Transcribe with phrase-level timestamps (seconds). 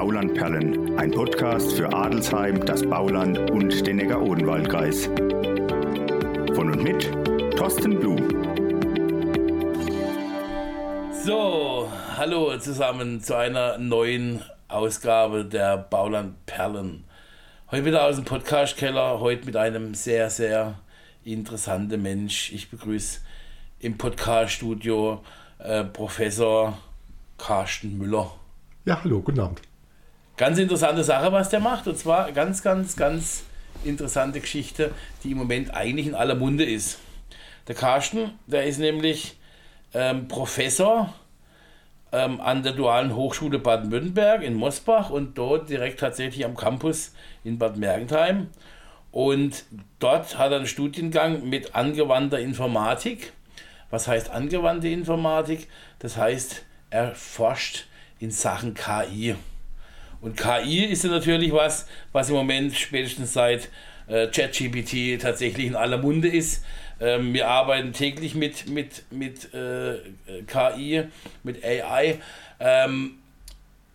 [0.00, 5.10] Baulandperlen, ein Podcast für Adelsheim, das Bauland und den Neckar-Odenwald-Kreis.
[6.54, 7.02] Von und mit
[7.54, 8.16] Thorsten Blum.
[11.22, 17.04] So, hallo zusammen zu einer neuen Ausgabe der Baulandperlen.
[17.70, 20.80] Heute wieder aus dem Podcast-Keller, heute mit einem sehr, sehr
[21.24, 22.52] interessanten Mensch.
[22.52, 23.20] Ich begrüße
[23.80, 25.22] im Podcast-Studio
[25.58, 26.78] äh, Professor
[27.36, 28.32] Carsten Müller.
[28.86, 29.60] Ja, hallo, guten Abend.
[30.40, 31.86] Ganz interessante Sache, was der macht.
[31.86, 33.42] Und zwar ganz, ganz, ganz
[33.84, 34.90] interessante Geschichte,
[35.22, 36.98] die im Moment eigentlich in aller Munde ist.
[37.68, 39.36] Der Carsten, der ist nämlich
[39.92, 41.12] ähm, Professor
[42.10, 47.12] ähm, an der Dualen Hochschule Baden-Württemberg in Mosbach und dort direkt tatsächlich am Campus
[47.44, 48.48] in Bad Mergentheim.
[49.12, 49.64] Und
[49.98, 53.34] dort hat er einen Studiengang mit angewandter Informatik.
[53.90, 55.68] Was heißt angewandte Informatik?
[55.98, 57.88] Das heißt, er forscht
[58.20, 59.36] in Sachen KI.
[60.20, 63.70] Und KI ist ja natürlich was, was im Moment spätestens seit
[64.06, 66.64] äh, ChatGPT tatsächlich in aller Munde ist.
[67.00, 69.98] Ähm, wir arbeiten täglich mit, mit, mit äh,
[70.46, 71.04] KI,
[71.42, 72.18] mit AI.
[72.58, 73.19] Ähm,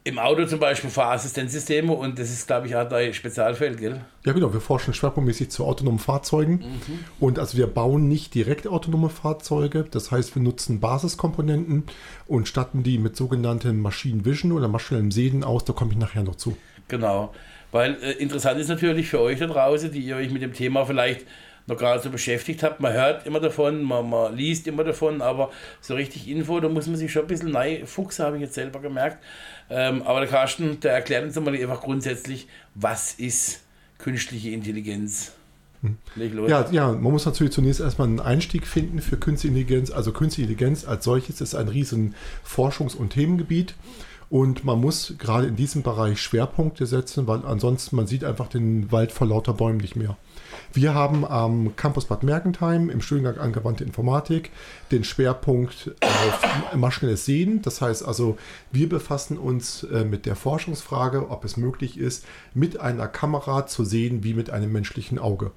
[0.07, 4.01] Im Auto zum Beispiel Fahrassistenzsysteme und das ist, glaube ich, auch dein Spezialfeld, gell?
[4.23, 4.53] Ja, genau.
[4.53, 6.59] Wir forschen schwerpunktmäßig zu autonomen Fahrzeugen.
[6.59, 6.99] Mhm.
[7.19, 9.83] Und also wir bauen nicht direkt autonome Fahrzeuge.
[9.89, 11.85] Das heißt, wir nutzen Basiskomponenten
[12.27, 15.65] und statten die mit sogenanntem Machine Vision oder maschinellem Sehen aus.
[15.65, 16.55] Da komme ich nachher noch zu.
[16.87, 17.33] Genau.
[17.71, 20.85] Weil äh, interessant ist natürlich für euch da draußen, die ihr euch mit dem Thema
[20.85, 21.25] vielleicht
[21.67, 22.79] noch gerade so beschäftigt habt.
[22.79, 26.87] Man hört immer davon, man, man, liest immer davon, aber so richtig Info, da muss
[26.87, 29.23] man sich schon ein bisschen neu fuchsen, habe ich jetzt selber gemerkt.
[29.69, 33.61] Ähm, aber der Carsten, der erklärt uns mal einfach grundsätzlich, was ist
[33.97, 35.31] künstliche Intelligenz?
[35.81, 35.97] Hm.
[36.47, 39.91] Ja, ja, man muss natürlich zunächst erstmal einen Einstieg finden für Künstliche Intelligenz.
[39.91, 42.15] Also Künstliche Intelligenz als solches ist ein riesen
[42.47, 43.75] Forschungs- und Themengebiet.
[44.29, 48.91] Und man muss gerade in diesem Bereich Schwerpunkte setzen, weil ansonsten man sieht einfach den
[48.91, 50.17] Wald vor lauter Bäumen nicht mehr.
[50.75, 54.51] Wir haben am Campus Bad Mergentheim im Studiengang Angewandte Informatik
[54.91, 57.61] den Schwerpunkt auf maschinelles Sehen.
[57.61, 58.37] Das heißt also,
[58.73, 63.85] wir befassen uns äh, mit der Forschungsfrage, ob es möglich ist, mit einer Kamera zu
[63.85, 65.51] sehen wie mit einem menschlichen Auge.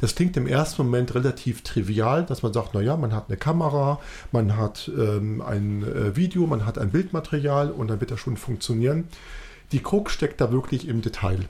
[0.00, 4.00] Das klingt im ersten Moment relativ trivial, dass man sagt, naja, man hat eine Kamera,
[4.32, 8.36] man hat ähm, ein äh, Video, man hat ein Bildmaterial und dann wird das schon
[8.36, 9.04] funktionieren.
[9.70, 11.48] Die Krux steckt da wirklich im Detail.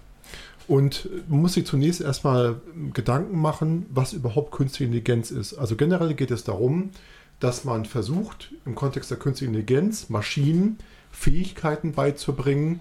[0.69, 2.61] Und man muss sich zunächst erstmal
[2.93, 5.55] Gedanken machen, was überhaupt künstliche Intelligenz ist.
[5.55, 6.91] Also generell geht es darum,
[7.39, 10.79] dass man versucht, im Kontext der künstlichen Intelligenz Maschinen
[11.13, 12.81] Fähigkeiten beizubringen,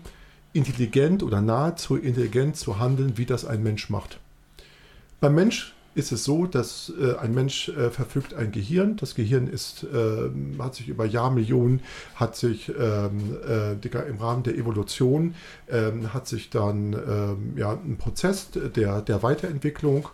[0.54, 4.20] intelligent oder nahezu intelligent zu handeln, wie das ein Mensch macht.
[5.20, 8.98] Beim Mensch ist es so, dass äh, ein Mensch äh, verfügt ein Gehirn.
[8.98, 10.30] Das Gehirn ist, äh,
[10.60, 11.82] hat sich über Jahrmillionen,
[12.16, 15.36] hat sich ähm, äh, im Rahmen der Evolution,
[15.70, 20.10] ähm, hat sich dann ähm, ja, ein Prozess der, der Weiterentwicklung.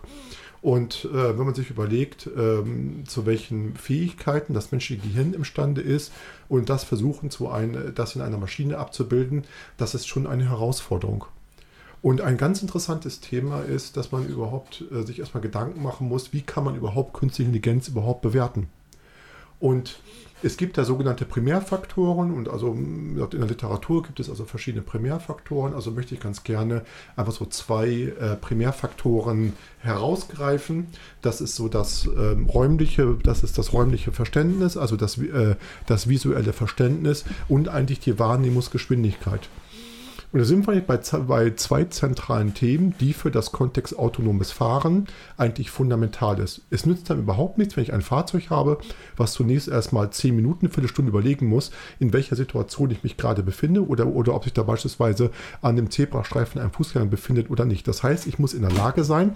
[0.62, 6.12] Und äh, wenn man sich überlegt, ähm, zu welchen Fähigkeiten das menschliche Gehirn imstande ist
[6.48, 9.42] und das versuchen, zu ein, das in einer Maschine abzubilden,
[9.76, 11.24] das ist schon eine Herausforderung.
[12.02, 16.32] Und ein ganz interessantes Thema ist, dass man überhaupt äh, sich erstmal Gedanken machen muss,
[16.32, 18.68] wie kann man überhaupt künstliche Intelligenz überhaupt bewerten.
[19.60, 20.00] Und
[20.42, 25.72] es gibt da sogenannte Primärfaktoren und also in der Literatur gibt es also verschiedene Primärfaktoren.
[25.72, 26.82] Also möchte ich ganz gerne
[27.14, 30.88] einfach so zwei äh, Primärfaktoren herausgreifen.
[31.20, 35.54] Das ist so das ähm, räumliche, das ist das räumliche Verständnis, also das, äh,
[35.86, 39.48] das visuelle Verständnis und eigentlich die Wahrnehmungsgeschwindigkeit.
[40.32, 45.06] Und da sind wir bei, bei zwei zentralen Themen, die für das Kontext autonomes Fahren
[45.36, 46.62] eigentlich fundamental ist.
[46.70, 48.78] Es nützt dann überhaupt nichts, wenn ich ein Fahrzeug habe,
[49.14, 53.42] was zunächst erstmal zehn Minuten, eine Viertelstunde überlegen muss, in welcher Situation ich mich gerade
[53.42, 57.86] befinde oder, oder ob sich da beispielsweise an dem Zebrastreifen ein Fußgänger befindet oder nicht.
[57.86, 59.32] Das heißt, ich muss in der Lage sein,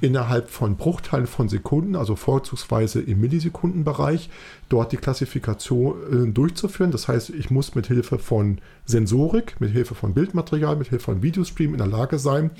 [0.00, 4.30] innerhalb von Bruchteilen von Sekunden, also vorzugsweise im Millisekundenbereich,
[4.68, 6.90] dort die Klassifikation äh, durchzuführen.
[6.90, 11.22] Das heißt, ich muss mit Hilfe von Sensorik, mit Hilfe von Bildmaterial, mit Hilfe von
[11.22, 12.50] Videostream in der Lage sein,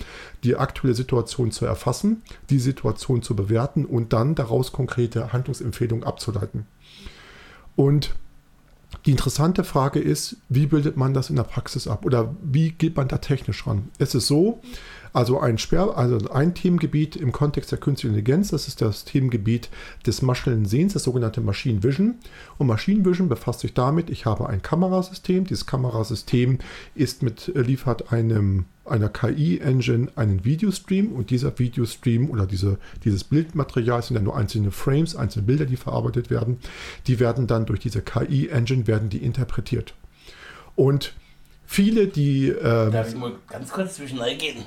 [0.44, 6.66] die aktuelle Situation zu erfassen, die Situation zu bewerten und dann daraus konkrete Handlungsempfehlungen abzuleiten.
[7.74, 8.14] Und
[9.04, 12.96] die interessante Frage ist, wie bildet man das in der Praxis ab oder wie geht
[12.96, 13.90] man da technisch ran?
[13.98, 14.60] Es ist so,
[15.16, 19.70] also ein, Sperr, also ein Themengebiet im Kontext der künstlichen Intelligenz, das ist das Themengebiet
[20.06, 22.16] des maschinellen Sehens, das sogenannte Machine Vision.
[22.58, 25.46] Und Machine Vision befasst sich damit, ich habe ein Kamerasystem.
[25.46, 26.58] Dieses Kamerasystem
[26.94, 34.02] ist mit, liefert einem einer KI-Engine einen Videostream und dieser Videostream oder diese, dieses Bildmaterial
[34.02, 36.58] sind ja nur einzelne Frames, einzelne Bilder, die verarbeitet werden.
[37.06, 39.94] Die werden dann durch diese KI-Engine werden die interpretiert.
[40.74, 41.14] Und
[41.64, 42.48] viele, die.
[42.48, 44.62] Ähm, Darf ich mal ganz kurz zwischen gehen?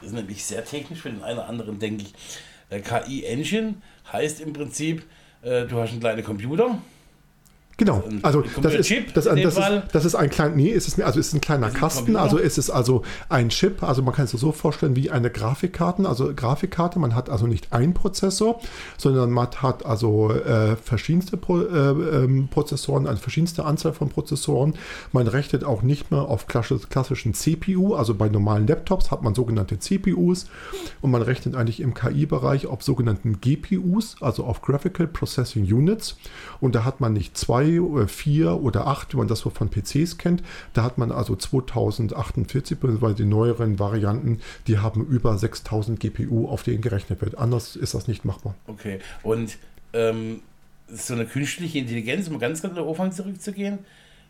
[0.00, 2.14] Das ist nämlich sehr technisch für den einen oder anderen, denke ich.
[2.70, 3.74] Der KI-Engine
[4.12, 5.04] heißt im Prinzip,
[5.42, 6.78] äh, du hast einen kleinen Computer
[7.78, 11.20] Genau, also das ist, das, das, ist, das ist ein kleiner, nee, es ist, also
[11.20, 14.30] es ist ein kleiner Kasten, also es ist also ein Chip, also man kann es
[14.30, 18.60] so vorstellen wie eine Grafikkarte, also Grafikkarte, man hat also nicht einen Prozessor,
[18.96, 24.72] sondern man hat also äh, verschiedenste Pro, äh, ähm, Prozessoren, eine verschiedenste Anzahl von Prozessoren,
[25.12, 29.78] man rechnet auch nicht mehr auf klassischen CPU, also bei normalen Laptops hat man sogenannte
[29.78, 30.46] CPUs
[31.02, 36.16] und man rechnet eigentlich im KI-Bereich auf sogenannten GPUs, also auf Graphical Processing Units.
[36.60, 39.70] Und da hat man nicht zwei oder vier oder acht, wie man das so von
[39.70, 40.42] PCs kennt.
[40.72, 46.62] Da hat man also 2048, weil die neueren Varianten, die haben über 6000 GPU, auf
[46.62, 47.36] denen gerechnet wird.
[47.38, 48.54] Anders ist das nicht machbar.
[48.66, 49.58] Okay, und
[49.92, 50.40] ähm,
[50.88, 53.78] so eine künstliche Intelligenz, um ganz, ganz am Anfang zurückzugehen,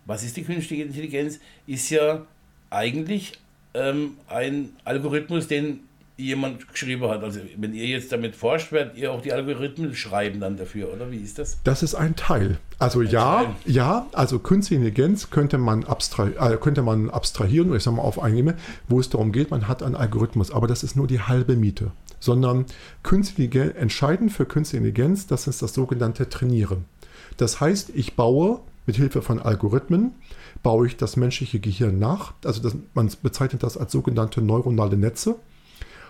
[0.06, 1.40] was ist die künstliche Intelligenz?
[1.66, 2.24] Ist ja
[2.70, 3.32] eigentlich
[3.74, 5.80] ähm, ein Algorithmus, den
[6.16, 7.22] jemand geschrieben hat.
[7.22, 11.10] Also wenn ihr jetzt damit forscht, werdet ihr auch die Algorithmen schreiben dann dafür, oder
[11.10, 11.58] wie ist das?
[11.64, 12.58] Das ist ein Teil.
[12.78, 13.54] Also ein ja, Teil.
[13.66, 18.02] ja, also künstliche Intelligenz könnte man, abstra äh, könnte man abstrahieren oder ich sage mal
[18.02, 18.54] auf einnehmen,
[18.88, 21.92] wo es darum geht, man hat einen Algorithmus, aber das ist nur die halbe Miete.
[22.18, 22.64] Sondern
[23.02, 26.86] künstliche entscheidend für künstliche Intelligenz, das ist das sogenannte Trainieren.
[27.36, 30.12] Das heißt, ich baue mit Hilfe von Algorithmen
[30.62, 32.32] baue ich das menschliche Gehirn nach.
[32.44, 35.36] Also das, man bezeichnet das als sogenannte neuronale Netze.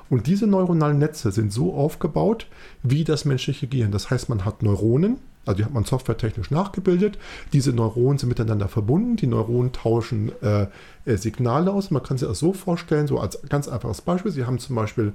[0.08, 2.46] Und diese neuronalen Netze sind so aufgebaut
[2.82, 3.90] wie das menschliche Gehirn.
[3.90, 7.18] Das heißt, man hat Neuronen, also die hat man softwaretechnisch nachgebildet.
[7.52, 9.16] Diese Neuronen sind miteinander verbunden.
[9.16, 10.66] Die Neuronen tauschen äh,
[11.04, 11.92] äh, Signale aus.
[11.92, 14.32] Man kann sich das so vorstellen, so als ganz einfaches Beispiel.
[14.32, 15.12] Sie haben zum Beispiel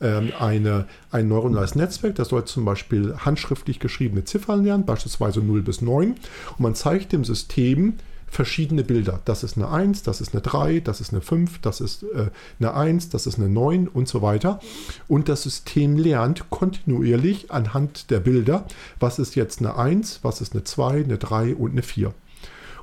[0.00, 5.62] ähm, eine, ein neuronales Netzwerk, das soll zum Beispiel handschriftlich geschriebene Ziffern lernen, beispielsweise 0
[5.62, 6.12] bis 9.
[6.12, 7.94] Und man zeigt dem System,
[8.26, 9.20] verschiedene Bilder.
[9.24, 12.30] Das ist eine 1, das ist eine 3, das ist eine 5, das ist äh,
[12.58, 14.60] eine 1, das ist eine 9 und so weiter.
[15.08, 18.66] Und das System lernt kontinuierlich anhand der Bilder,
[19.00, 22.12] was ist jetzt eine 1, was ist eine 2, eine 3 und eine 4.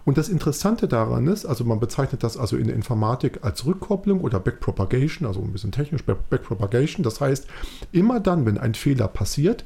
[0.03, 4.21] Und das Interessante daran ist, also man bezeichnet das also in der Informatik als Rückkopplung
[4.21, 7.03] oder Backpropagation, also ein bisschen technisch Backpropagation.
[7.03, 7.47] Das heißt,
[7.91, 9.63] immer dann, wenn ein Fehler passiert,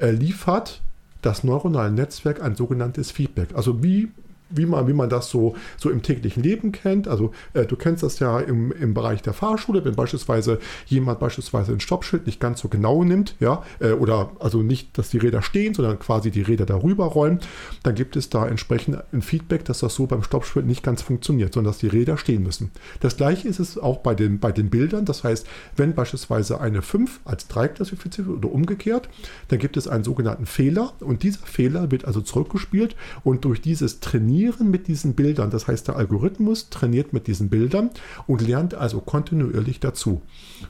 [0.00, 0.82] liefert
[1.22, 3.50] das neuronale Netzwerk ein sogenanntes Feedback.
[3.54, 4.08] Also wie
[4.50, 7.08] wie man, wie man das so, so im täglichen Leben kennt.
[7.08, 11.72] Also äh, du kennst das ja im, im Bereich der Fahrschule, wenn beispielsweise jemand beispielsweise
[11.72, 15.42] ein Stoppschild nicht ganz so genau nimmt, ja, äh, oder also nicht, dass die Räder
[15.42, 17.40] stehen, sondern quasi die Räder darüber räumen,
[17.82, 21.54] dann gibt es da entsprechend ein Feedback, dass das so beim Stoppschild nicht ganz funktioniert,
[21.54, 22.70] sondern dass die Räder stehen müssen.
[23.00, 25.04] Das gleiche ist es auch bei den, bei den Bildern.
[25.04, 25.46] Das heißt,
[25.76, 29.08] wenn beispielsweise eine 5 als 3 klassifiziert wird oder umgekehrt,
[29.48, 34.00] dann gibt es einen sogenannten Fehler und dieser Fehler wird also zurückgespielt und durch dieses
[34.00, 35.50] Trainieren trainieren mit diesen Bildern.
[35.50, 37.90] Das heißt, der Algorithmus trainiert mit diesen Bildern
[38.26, 40.20] und lernt also kontinuierlich dazu.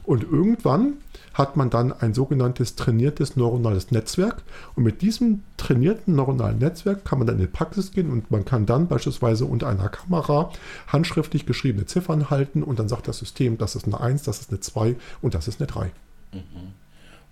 [0.05, 0.95] Und irgendwann
[1.35, 4.43] hat man dann ein sogenanntes trainiertes neuronales Netzwerk.
[4.75, 8.45] Und mit diesem trainierten neuronalen Netzwerk kann man dann in die Praxis gehen und man
[8.45, 10.51] kann dann beispielsweise unter einer Kamera
[10.87, 14.51] handschriftlich geschriebene Ziffern halten und dann sagt das System, das ist eine 1, das ist
[14.51, 15.91] eine 2 und das ist eine 3.
[16.33, 16.41] Mhm.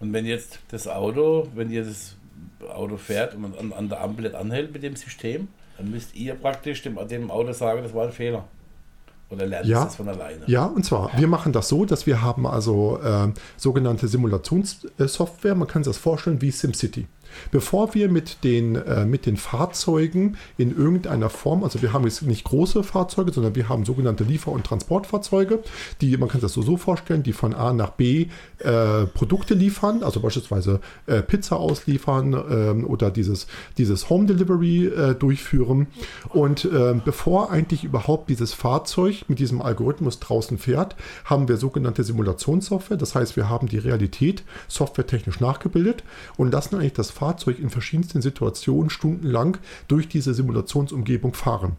[0.00, 2.16] Und wenn jetzt das Auto, wenn ihr das
[2.68, 6.34] Auto fährt und man an, an der Ampel anhält mit dem System, dann müsst ihr
[6.34, 8.44] praktisch dem, dem Auto sagen, das war ein Fehler.
[9.30, 10.42] Oder lernt ja, das von alleine?
[10.46, 15.54] Ja, und zwar, wir machen das so, dass wir haben also äh, sogenannte Simulationssoftware.
[15.54, 17.06] Man kann sich das vorstellen wie SimCity.
[17.50, 22.22] Bevor wir mit den, äh, mit den Fahrzeugen in irgendeiner Form, also wir haben jetzt
[22.22, 25.60] nicht große Fahrzeuge, sondern wir haben sogenannte Liefer- und Transportfahrzeuge,
[26.00, 28.26] die, man kann sich das so, so vorstellen, die von A nach B
[28.58, 33.46] äh, Produkte liefern, also beispielsweise äh, Pizza ausliefern ähm, oder dieses,
[33.78, 35.86] dieses Home Delivery äh, durchführen.
[36.30, 42.04] Und ähm, bevor eigentlich überhaupt dieses Fahrzeug mit diesem Algorithmus draußen fährt, haben wir sogenannte
[42.04, 42.96] Simulationssoftware.
[42.96, 46.04] Das heißt, wir haben die Realität softwaretechnisch nachgebildet
[46.36, 49.56] und lassen eigentlich das Fahrzeug Fahrzeug in verschiedensten Situationen stundenlang
[49.88, 51.78] durch diese Simulationsumgebung fahren.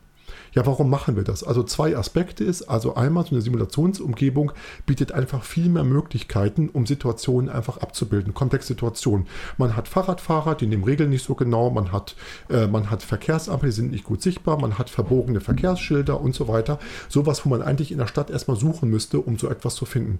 [0.56, 1.44] Ja, warum machen wir das?
[1.44, 4.54] Also zwei Aspekte ist, also einmal so eine Simulationsumgebung
[4.86, 9.28] bietet einfach viel mehr Möglichkeiten, um Situationen einfach abzubilden, komplexe Situationen.
[9.58, 12.16] Man hat Fahrradfahrer, die nehmen Regeln nicht so genau, man hat,
[12.48, 16.80] äh, hat Verkehrsampel, die sind nicht gut sichtbar, man hat verbogene Verkehrsschilder und so weiter.
[17.10, 20.20] Sowas, wo man eigentlich in der Stadt erstmal suchen müsste, um so etwas zu finden.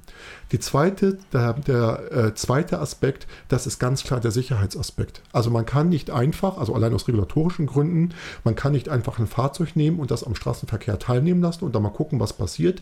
[0.52, 5.22] Die zweite, der, der äh, zweite Aspekt, das ist ganz klar der Sicherheitsaspekt.
[5.32, 8.14] Also man kann nicht einfach, also allein aus regulatorischen Gründen,
[8.44, 11.84] man kann nicht einfach ein Fahrzeug nehmen und das am Straßenverkehr teilnehmen lassen und dann
[11.84, 12.82] mal gucken, was passiert,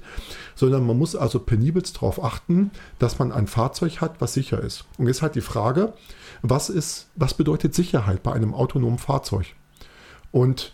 [0.56, 4.86] sondern man muss also penibelst darauf achten, dass man ein Fahrzeug hat, was sicher ist.
[4.98, 5.94] Und jetzt halt die Frage,
[6.42, 9.48] was ist, was bedeutet Sicherheit bei einem autonomen Fahrzeug?
[10.32, 10.74] Und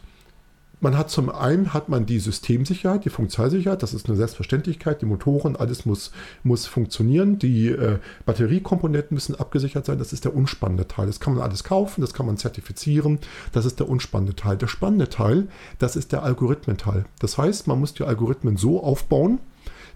[0.82, 5.06] man hat zum einen hat man die Systemsicherheit, die Funktionalsicherheit, das ist eine Selbstverständlichkeit, die
[5.06, 6.12] Motoren, alles muss,
[6.44, 11.08] muss funktionieren, die äh, Batteriekomponenten müssen abgesichert sein, das ist der unspannende Teil.
[11.08, 13.20] Das kann man alles kaufen, das kann man zertifizieren,
[13.52, 14.58] das ist der unspannende Teil.
[14.58, 15.48] Der spannende Teil,
[15.80, 17.06] das ist der Algorithmenteil.
[17.20, 19.40] Das heißt, man muss die Algorithmen so aufbauen,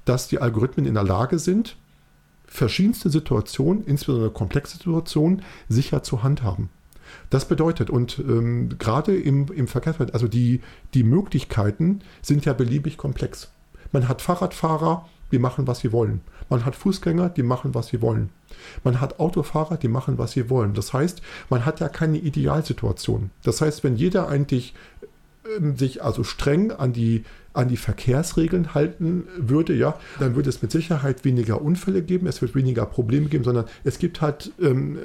[0.04, 1.78] dass die Algorithmen in der Lage sind,
[2.46, 6.70] verschiedenste Situationen, insbesondere komplexe Situationen, sicher zu handhaben.
[7.34, 10.62] Das bedeutet, und ähm, gerade im, im Verkehrsfeld, also die,
[10.94, 13.52] die Möglichkeiten sind ja beliebig komplex.
[13.92, 16.22] Man hat Fahrradfahrer, die machen, was sie wollen.
[16.52, 18.30] Man hat Fußgänger, die machen, was sie wollen.
[18.84, 20.76] Man hat Autofahrer, die machen, was sie wollen.
[20.76, 23.32] Das heißt, man hat ja keine Idealsituation.
[23.42, 24.76] Das heißt, wenn jeder eigentlich
[25.58, 30.62] ähm, sich also streng an die an die Verkehrsregeln halten würde, ja, dann würde es
[30.62, 34.98] mit Sicherheit weniger Unfälle geben, es wird weniger Probleme geben, sondern es gibt halt ähm,
[34.98, 35.00] äh,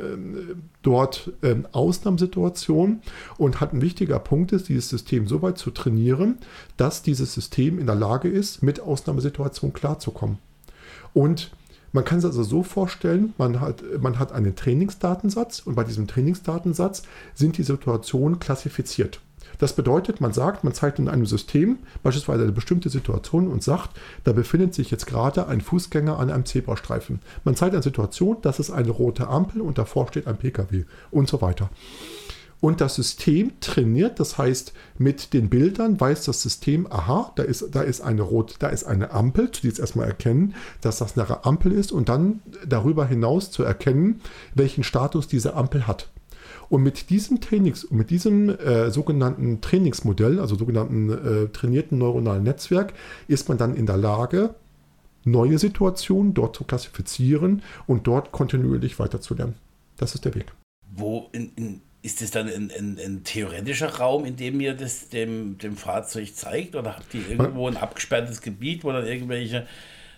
[0.83, 3.02] dort ähm, Ausnahmesituationen
[3.37, 6.38] und hat ein wichtiger Punkt ist, dieses System so weit zu trainieren,
[6.76, 10.38] dass dieses System in der Lage ist, mit Ausnahmesituationen klarzukommen.
[11.12, 11.50] Und
[11.92, 16.07] man kann es also so vorstellen, man hat, man hat einen Trainingsdatensatz und bei diesem
[16.07, 17.02] Trainingsdatensatz
[17.35, 19.21] sind die Situationen klassifiziert.
[19.59, 23.90] Das bedeutet, man sagt, man zeigt in einem System beispielsweise eine bestimmte Situation und sagt,
[24.25, 27.21] da befindet sich jetzt gerade ein Fußgänger an einem Zebrastreifen.
[27.45, 31.28] Man zeigt eine Situation, das ist eine rote Ampel und davor steht ein Pkw und
[31.28, 31.71] so weiter.
[32.61, 37.69] Und das System trainiert, das heißt, mit den Bildern weiß das System, aha, da ist,
[37.71, 41.45] da ist eine rot, da ist eine Ampel, zu jetzt erstmal erkennen, dass das eine
[41.45, 44.21] Ampel ist und dann darüber hinaus zu erkennen,
[44.55, 46.09] welchen Status diese Ampel hat.
[46.69, 52.93] Und mit diesem Trainings, mit diesem äh, sogenannten Trainingsmodell, also sogenannten äh, trainierten neuronalen Netzwerk,
[53.29, 54.55] ist man dann in der Lage,
[55.25, 59.55] neue Situationen dort zu klassifizieren und dort kontinuierlich weiterzulernen.
[59.97, 60.53] Das ist der Weg.
[60.95, 65.09] Wo in, in, ist das dann ein, ein, ein, theoretischer Raum, in dem ihr das
[65.09, 66.76] dem, dem Fahrzeug zeigt?
[66.76, 69.67] Oder habt ihr irgendwo ein abgesperrtes Gebiet, wo dann irgendwelche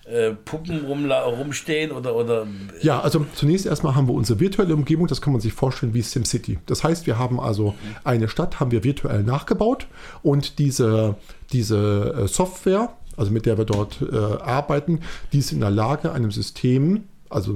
[0.04, 2.46] äh, Puppen rumstehen oder, oder.
[2.82, 6.02] Ja, also zunächst erstmal haben wir unsere virtuelle Umgebung, das kann man sich vorstellen wie
[6.02, 6.58] SimCity.
[6.66, 9.86] Das heißt, wir haben also eine Stadt, haben wir virtuell nachgebaut
[10.22, 11.16] und diese,
[11.52, 15.00] diese äh, Software, also mit der wir dort äh, arbeiten,
[15.32, 17.54] die ist in der Lage, einem System also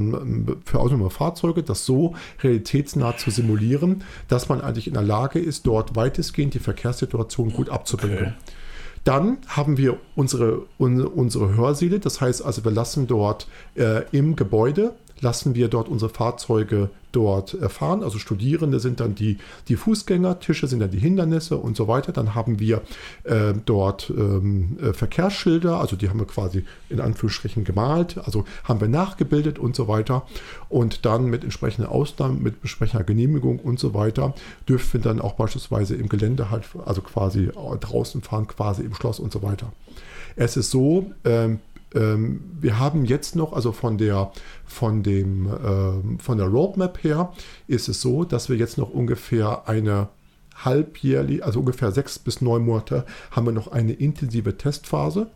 [0.65, 5.67] für autonome Fahrzeuge, das so realitätsnah zu simulieren, dass man eigentlich in der Lage ist,
[5.67, 8.19] dort weitestgehend die Verkehrssituation gut abzubilden.
[8.19, 8.33] Okay.
[9.05, 14.95] Dann haben wir unsere, unsere Hörsäle, das heißt also, wir lassen dort äh, im Gebäude,
[15.21, 18.03] lassen wir dort unsere Fahrzeuge dort erfahren.
[18.03, 22.13] Also Studierende sind dann die, die Fußgänger, Tische sind dann die Hindernisse und so weiter.
[22.13, 22.83] Dann haben wir
[23.25, 28.81] äh, dort ähm, äh, Verkehrsschilder, also die haben wir quasi in Anführungsstrichen gemalt, also haben
[28.81, 30.27] wir nachgebildet und so weiter.
[30.69, 34.35] Und dann mit entsprechenden Ausnahmen, mit entsprechender Genehmigung und so weiter,
[34.69, 39.21] dürfen wir dann auch beispielsweise im Gelände halt, also quasi draußen fahren, quasi im Schloss
[39.21, 39.73] und so weiter.
[40.37, 41.61] Es ist so, ähm,
[41.95, 44.33] wir haben jetzt noch, also von der,
[44.67, 47.33] von, dem, ähm, von der Roadmap her,
[47.69, 50.09] ist es so, dass wir jetzt noch ungefähr eine
[50.65, 55.29] halbjährlich, also ungefähr sechs bis neun Monate, haben wir noch eine intensive Testphase.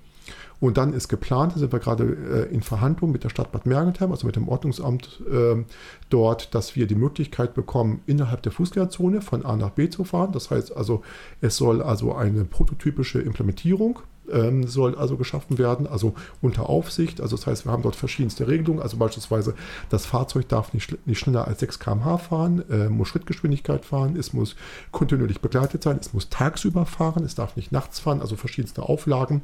[0.61, 3.65] Und dann ist geplant, da sind wir gerade äh, in Verhandlung mit der Stadt Bad
[3.65, 5.65] Mergentheim, also mit dem Ordnungsamt äh,
[6.11, 10.33] dort, dass wir die Möglichkeit bekommen, innerhalb der Fußgängerzone von A nach B zu fahren.
[10.33, 11.03] Das heißt also,
[11.41, 14.01] es soll also eine prototypische Implementierung
[14.33, 17.21] ähm, soll also geschaffen werden, also unter Aufsicht.
[17.21, 18.83] Also das heißt, wir haben dort verschiedenste Regelungen.
[18.83, 19.55] Also beispielsweise,
[19.91, 24.33] das Fahrzeug darf nicht, nicht schneller als 6 km/h fahren, äh, muss Schrittgeschwindigkeit fahren, es
[24.33, 24.57] muss
[24.93, 29.43] kontinuierlich begleitet sein, es muss tagsüber fahren, es darf nicht nachts fahren, also verschiedenste Auflagen.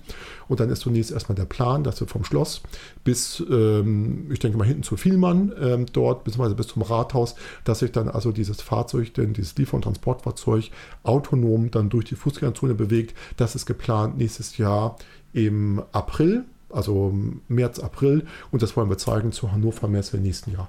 [0.49, 2.63] Und dann ist zunächst erstmal der Plan, dass wir vom Schloss
[3.05, 7.81] bis, ähm, ich denke mal, hinten zu Vielmann ähm, dort, beziehungsweise bis zum Rathaus, dass
[7.81, 10.71] sich dann also dieses Fahrzeug, denn dieses Liefer- und Transportfahrzeug
[11.03, 13.17] autonom dann durch die Fußgängerzone bewegt.
[13.37, 14.97] Das ist geplant nächstes Jahr Jahr
[15.33, 17.15] im April, also
[17.49, 18.27] März, April.
[18.51, 20.69] Und das wollen wir zeigen zur Hannover Messe im nächsten Jahr.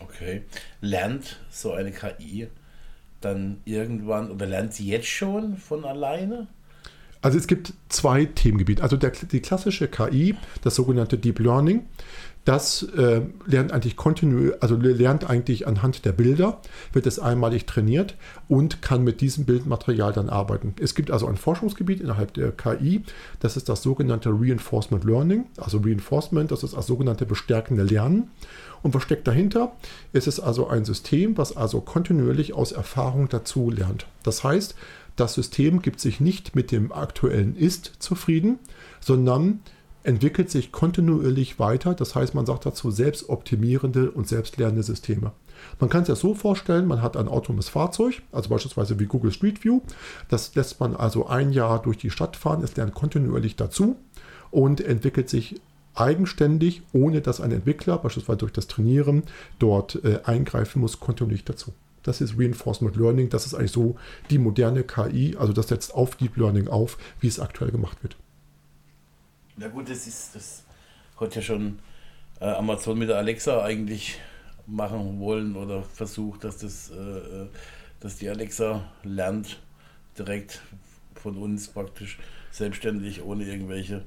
[0.00, 0.42] Okay.
[0.80, 2.48] Lernt so eine KI
[3.20, 6.46] dann irgendwann oder lernt sie jetzt schon von alleine?
[7.22, 8.82] Also es gibt zwei Themengebiete.
[8.82, 11.84] Also der, die klassische KI, das sogenannte Deep Learning,
[12.44, 16.60] das äh, lernt eigentlich kontinuierlich, also lernt eigentlich anhand der Bilder,
[16.92, 18.16] wird es einmalig trainiert
[18.48, 20.74] und kann mit diesem Bildmaterial dann arbeiten.
[20.80, 23.02] Es gibt also ein Forschungsgebiet innerhalb der KI,
[23.40, 25.46] das ist das sogenannte Reinforcement Learning.
[25.58, 28.30] Also Reinforcement, das ist das sogenannte bestärkende Lernen.
[28.82, 29.72] Und was steckt dahinter?
[30.14, 34.06] Es ist also ein System, was also kontinuierlich aus Erfahrung dazu lernt.
[34.22, 34.74] Das heißt,
[35.16, 38.58] das System gibt sich nicht mit dem aktuellen Ist zufrieden,
[39.00, 39.60] sondern
[40.02, 41.94] entwickelt sich kontinuierlich weiter.
[41.94, 45.32] Das heißt, man sagt dazu selbstoptimierende und selbstlernende Systeme.
[45.78, 49.32] Man kann es ja so vorstellen, man hat ein autonomes Fahrzeug, also beispielsweise wie Google
[49.32, 49.80] Street View.
[50.28, 53.96] Das lässt man also ein Jahr durch die Stadt fahren, es lernt kontinuierlich dazu
[54.50, 55.60] und entwickelt sich
[55.94, 59.24] eigenständig, ohne dass ein Entwickler beispielsweise durch das Trainieren
[59.58, 61.72] dort äh, eingreifen muss, kontinuierlich dazu.
[62.02, 63.96] Das ist Reinforcement Learning, das ist eigentlich so
[64.30, 68.16] die moderne KI, also das setzt auf Deep Learning auf, wie es aktuell gemacht wird.
[69.56, 70.64] Na gut, das ist, das
[71.18, 71.78] hat ja schon
[72.40, 74.18] äh, Amazon mit der Alexa eigentlich
[74.66, 77.46] machen wollen oder versucht, dass das, äh, äh,
[78.00, 79.60] dass die Alexa lernt
[80.18, 80.62] direkt
[81.14, 82.18] von uns praktisch
[82.50, 84.02] selbstständig, ohne irgendwelche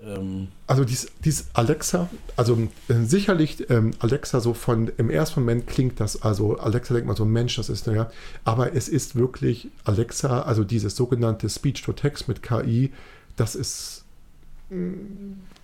[0.00, 5.66] ähm also dies, dies Alexa, also äh, sicherlich ähm, Alexa so von im ersten Moment
[5.66, 8.10] klingt das, also Alexa denkt man so, Mensch, das ist naja,
[8.44, 12.92] aber es ist wirklich Alexa, also dieses sogenannte Speech-to-Text mit KI,
[13.36, 14.05] das ist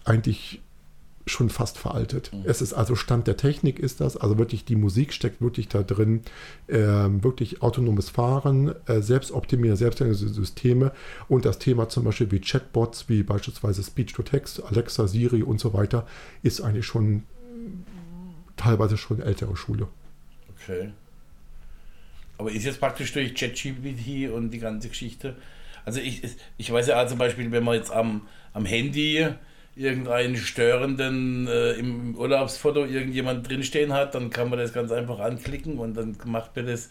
[0.04, 0.60] eigentlich
[1.26, 2.32] schon fast veraltet.
[2.32, 2.42] Mhm.
[2.44, 5.82] Es ist also Stand der Technik ist das, also wirklich die Musik steckt wirklich da
[5.82, 6.22] drin,
[6.66, 10.92] äh, wirklich autonomes Fahren, äh, selbstoptimierte, selbstständige Systeme
[11.28, 16.06] und das Thema zum Beispiel wie Chatbots, wie beispielsweise Speech-to-Text, Alexa, Siri und so weiter,
[16.42, 17.22] ist eigentlich schon
[18.56, 19.88] teilweise schon ältere Schule.
[20.56, 20.92] Okay.
[22.38, 25.36] Aber ist jetzt praktisch durch ChatGPT und die ganze Geschichte,
[25.84, 26.22] also ich,
[26.58, 28.22] ich weiß ja zum Beispiel, wenn man jetzt am
[28.52, 29.26] am Handy
[29.74, 35.78] irgendeinen störenden äh, im Urlaubsfoto irgendjemand drinstehen hat, dann kann man das ganz einfach anklicken
[35.78, 36.90] und dann macht mir das,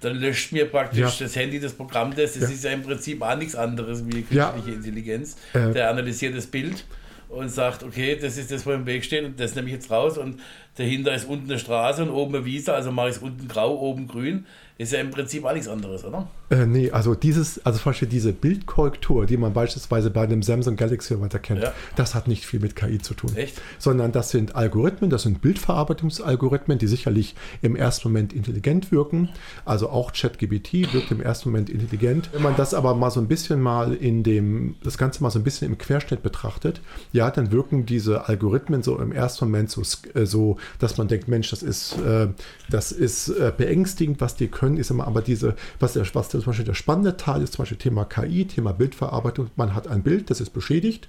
[0.00, 1.12] dann löscht mir praktisch ja.
[1.24, 2.34] das Handy das Programm das.
[2.34, 2.48] Das ja.
[2.48, 4.74] ist ja im Prinzip auch nichts anderes wie künstliche ja.
[4.74, 5.36] Intelligenz.
[5.52, 5.72] Äh.
[5.72, 6.84] Der analysiert das Bild
[7.28, 9.90] und sagt, okay, das ist das, wo im Weg steht und das nehme ich jetzt
[9.92, 10.40] raus und
[10.76, 13.78] dahinter ist unten eine Straße und oben eine Wiese, also mache ich es unten grau,
[13.78, 14.46] oben grün.
[14.80, 16.26] Ist ja im Prinzip alles anderes, oder?
[16.48, 20.76] Äh, nee, also dieses, also zum Beispiel diese Bildkorrektur, die man beispielsweise bei einem Samsung
[20.76, 21.74] Galaxy weiter kennt, ja.
[21.96, 23.36] das hat nicht viel mit KI zu tun.
[23.36, 23.60] Echt?
[23.78, 29.28] Sondern das sind Algorithmen, das sind Bildverarbeitungsalgorithmen, die sicherlich im ersten Moment intelligent wirken.
[29.66, 32.30] Also auch ChatGPT wirkt im ersten Moment intelligent.
[32.32, 35.40] Wenn man das aber mal so ein bisschen mal in dem, das Ganze mal so
[35.40, 36.80] ein bisschen im Querschnitt betrachtet,
[37.12, 39.82] ja, dann wirken diese Algorithmen so im ersten Moment so,
[40.14, 42.28] äh, so dass man denkt, Mensch, das ist, äh,
[42.70, 46.28] das ist äh, beängstigend, was die können können, ist immer aber diese, was, der, was
[46.28, 49.50] der, zum Beispiel der spannende Teil ist, zum Beispiel Thema KI, Thema Bildverarbeitung.
[49.56, 51.08] Man hat ein Bild, das ist beschädigt.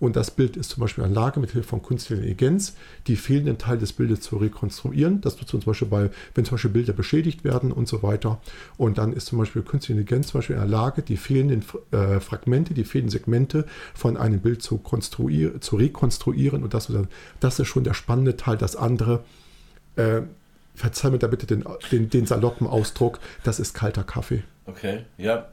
[0.00, 2.74] Und das Bild ist zum Beispiel in der Lage, mit Hilfe von künstlicher Intelligenz
[3.06, 5.20] die fehlenden Teile des Bildes zu rekonstruieren.
[5.20, 8.40] Das tut zum Beispiel bei, wenn zum Beispiel Bilder beschädigt werden und so weiter.
[8.76, 12.18] Und dann ist zum Beispiel künstliche Intelligenz zum Beispiel in der Lage, die fehlenden äh,
[12.18, 14.82] Fragmente, die fehlenden Segmente von einem Bild zu,
[15.60, 16.64] zu rekonstruieren.
[16.64, 16.92] Und das,
[17.38, 18.56] das ist schon der spannende Teil.
[18.56, 19.22] Das andere
[19.94, 20.22] äh,
[20.74, 24.42] verzeih mir da bitte den, den, den saloppen Ausdruck, das ist kalter Kaffee.
[24.66, 25.48] Okay, ja.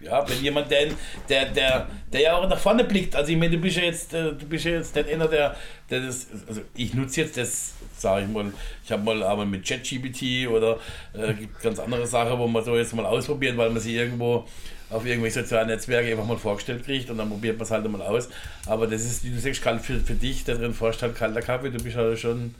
[0.00, 0.88] Ja, wenn jemand, der,
[1.28, 4.12] der, der, der ja auch nach vorne blickt, also ich meine, du bist ja jetzt,
[4.12, 5.56] äh, du bist ja jetzt nicht einer, der,
[5.88, 8.52] der das, also ich nutze jetzt das, sage ich mal,
[8.84, 10.78] ich habe mal aber mit ChatGPT oder
[11.14, 14.44] äh, gibt ganz andere Sachen, wo man so jetzt mal ausprobieren, weil man sie irgendwo
[14.90, 18.02] auf irgendwelche sozialen Netzwerke einfach mal vorgestellt kriegt und dann probiert man es halt mal
[18.02, 18.28] aus.
[18.66, 21.82] Aber das ist, wie du sagst, für, für dich, der drin vorstellt, kalter Kaffee, du
[21.82, 22.54] bist halt schon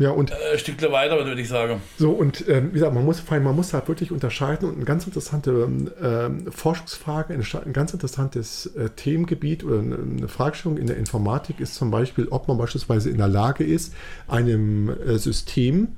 [0.00, 1.82] ja, und äh, ein Stückchen weiter, würde ich sagen.
[1.98, 5.06] So, und ähm, wie gesagt, man muss, man muss halt wirklich unterscheiden und eine ganz
[5.06, 5.68] interessante
[6.02, 11.60] ähm, Forschungsfrage, ein, ein, ganz interessantes äh, Themengebiet oder eine, eine Fragestellung in der Informatik
[11.60, 13.92] ist zum Beispiel, ob man beispielsweise in der Lage ist,
[14.26, 15.88] einem äh, System,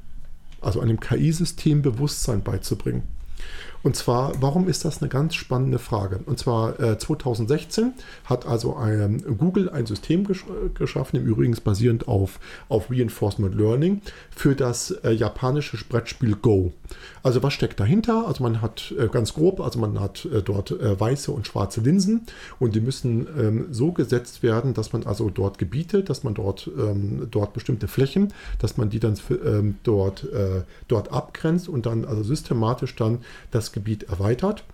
[0.60, 3.04] also einem KI-System Bewusstsein beizubringen.
[3.82, 6.20] Und zwar, warum ist das eine ganz spannende Frage?
[6.26, 12.06] Und zwar äh, 2016 hat also ein, Google ein System gesch geschaffen, im Übrigen basierend
[12.08, 14.00] auf, auf Reinforcement Learning,
[14.34, 16.72] für das äh, japanische Brettspiel Go.
[17.22, 18.26] Also was steckt dahinter?
[18.26, 21.80] Also man hat äh, ganz grob, also man hat äh, dort äh, weiße und schwarze
[21.80, 22.26] Linsen
[22.58, 26.68] und die müssen ähm, so gesetzt werden, dass man also dort Gebiete, dass man dort,
[26.76, 30.26] ähm, dort bestimmte Flächen, dass man die dann ähm, dort,
[30.88, 33.18] dort abgrenzt und dann also systematisch dann
[33.50, 34.64] das Gebiet erweitert.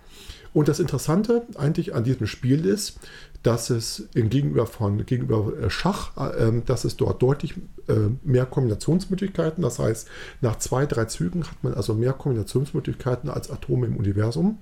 [0.53, 2.99] Und das Interessante eigentlich an diesem Spiel ist,
[3.43, 7.55] dass es gegenüber von gegenüber äh, Schach, äh, dass es dort deutlich
[7.87, 9.61] äh, mehr Kombinationsmöglichkeiten.
[9.61, 10.07] Das heißt,
[10.41, 14.57] nach zwei, drei Zügen hat man also mehr Kombinationsmöglichkeiten als Atome im Universum.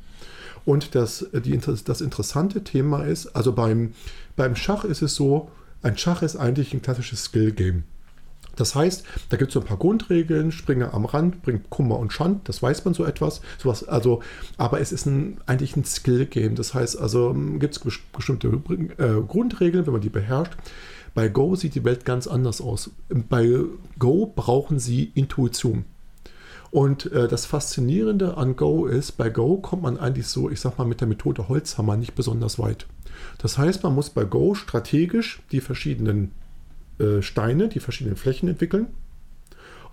[0.66, 3.94] Und das, die, das interessante Thema ist, also beim,
[4.36, 5.50] beim Schach ist es so,
[5.82, 7.84] ein Schach ist eigentlich ein klassisches Skill-Game.
[8.58, 12.12] Das heißt, da gibt es so ein paar Grundregeln, Springer am Rand, bringt Kummer und
[12.12, 13.42] Schand, das weiß man so etwas.
[13.58, 14.22] Sowas, also,
[14.58, 16.56] aber es ist ein, eigentlich ein Skill-Game.
[16.56, 20.54] Das heißt, also gibt es bestimmte äh, Grundregeln, wenn man die beherrscht.
[21.14, 22.92] Bei Go sieht die Welt ganz anders aus.
[23.10, 23.60] Bei
[23.98, 25.86] Go brauchen sie Intuition.
[26.70, 30.78] Und äh, das Faszinierende an Go ist, bei Go kommt man eigentlich so, ich sag
[30.78, 32.86] mal, mit der Methode Holzhammer nicht besonders weit.
[33.40, 36.32] Das heißt, man muss bei Go strategisch die verschiedenen
[37.00, 38.88] äh, Steine, die verschiedenen Flächen entwickeln.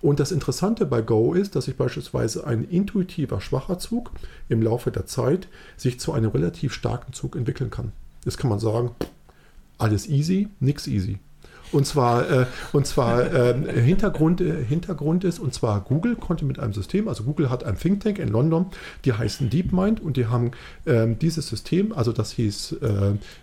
[0.01, 4.11] Und das Interessante bei Go ist, dass sich beispielsweise ein intuitiver schwacher Zug
[4.49, 7.91] im Laufe der Zeit sich zu einem relativ starken Zug entwickeln kann.
[8.23, 8.91] Jetzt kann man sagen,
[9.77, 11.19] alles easy, nix easy.
[11.75, 16.57] Und zwar, äh, und zwar äh, Hintergrund, äh, Hintergrund ist, und zwar Google konnte mit
[16.57, 18.67] einem System, also Google hat ein Think Tank in London,
[19.03, 20.51] die heißen DeepMind und die haben
[20.85, 22.77] ähm, dieses System, also das hieß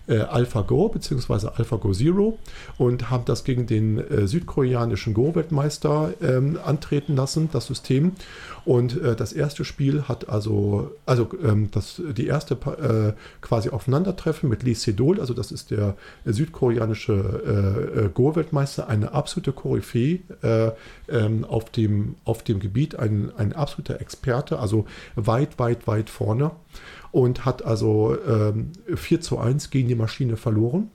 [0.08, 1.48] äh, äh, AlphaGo bzw.
[1.48, 2.38] AlphaGo Zero
[2.78, 8.12] und haben das gegen den äh, südkoreanischen Go-Weltmeister ähm, antreten lassen, das System.
[8.64, 12.56] Und das erste Spiel hat also, also ähm, das, die erste
[13.40, 19.52] quasi Aufeinandertreffen mit Lee Sedol, also das ist der südkoreanische äh, äh, Go-Weltmeister, eine absolute
[19.52, 20.70] Koryphäe äh,
[21.08, 26.52] ähm, auf, dem, auf dem Gebiet, ein, ein absoluter Experte, also weit, weit, weit vorne
[27.10, 30.90] und hat also ähm, 4 zu 1 gegen die Maschine verloren.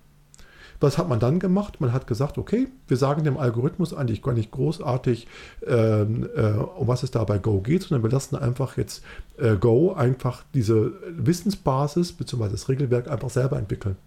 [0.79, 1.81] Was hat man dann gemacht?
[1.81, 5.27] Man hat gesagt, okay, wir sagen dem Algorithmus eigentlich gar nicht großartig,
[5.65, 9.03] ähm, äh, um was es da bei Go geht, sondern wir lassen einfach jetzt
[9.37, 12.49] äh, Go einfach diese Wissensbasis bzw.
[12.49, 13.97] das Regelwerk einfach selber entwickeln.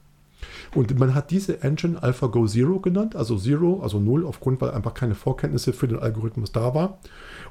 [0.74, 4.94] Und man hat diese Engine AlphaGo Zero genannt, also Zero, also Null, aufgrund, weil einfach
[4.94, 6.98] keine Vorkenntnisse für den Algorithmus da war.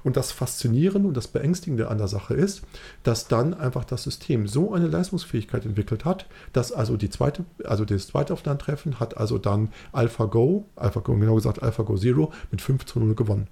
[0.03, 2.63] Und das Faszinierende und das Beängstigende an der Sache ist,
[3.03, 7.85] dass dann einfach das System so eine Leistungsfähigkeit entwickelt hat, dass also die zweite, also
[7.85, 12.99] das zweite Aufeinandertreffen hat also dann AlphaGo, AlphaGo, genau gesagt AlphaGo Zero mit 5 zu
[12.99, 13.47] 0 gewonnen.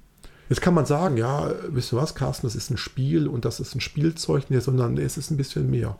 [0.49, 3.59] Jetzt kann man sagen, ja, wisst ihr was, Carsten, das ist ein Spiel und das
[3.59, 5.97] ist ein Spielzeug, nee, sondern es ist ein bisschen mehr.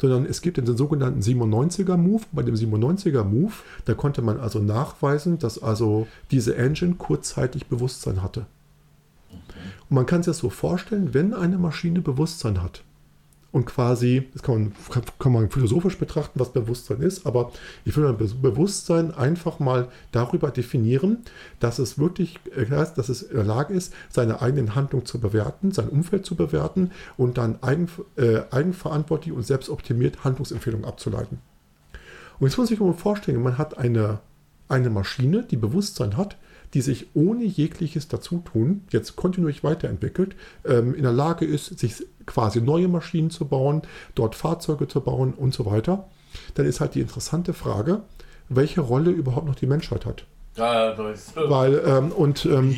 [0.00, 2.22] Sondern es gibt den sogenannten 97er Move.
[2.32, 3.52] Bei dem 97er Move,
[3.86, 8.46] da konnte man also nachweisen, dass also diese Engine kurzzeitig Bewusstsein hatte.
[9.30, 12.84] Und man kann sich das so vorstellen, wenn eine Maschine Bewusstsein hat,
[13.50, 17.50] und quasi, das kann man, kann man philosophisch betrachten, was Bewusstsein ist, aber
[17.86, 21.18] ich will mein Bewusstsein einfach mal darüber definieren,
[21.58, 25.72] dass es wirklich, äh, dass es in der Lage ist, seine eigenen Handlungen zu bewerten,
[25.72, 31.38] sein Umfeld zu bewerten und dann eigen, äh, eigenverantwortlich und selbstoptimiert Handlungsempfehlungen abzuleiten.
[32.38, 34.20] Und jetzt muss ich mir vorstellen, man hat eine,
[34.68, 36.36] eine Maschine, die Bewusstsein hat,
[36.74, 42.60] die sich ohne jegliches Dazutun jetzt kontinuierlich weiterentwickelt, ähm, in der Lage ist, sich quasi
[42.60, 43.82] neue Maschinen zu bauen,
[44.14, 46.08] dort Fahrzeuge zu bauen und so weiter,
[46.54, 48.02] dann ist halt die interessante Frage,
[48.48, 50.24] welche Rolle überhaupt noch die Menschheit hat.
[50.58, 52.74] Ja, das Weil, ähm, und, ähm,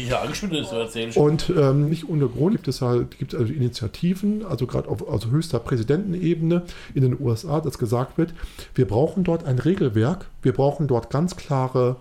[1.15, 5.31] und ähm, nicht ohne Grund gibt es halt gibt also Initiativen, also gerade auf also
[5.31, 6.63] höchster Präsidentenebene
[6.95, 8.35] in den USA, dass gesagt wird,
[8.75, 11.97] wir brauchen dort ein Regelwerk, wir brauchen dort ganz klare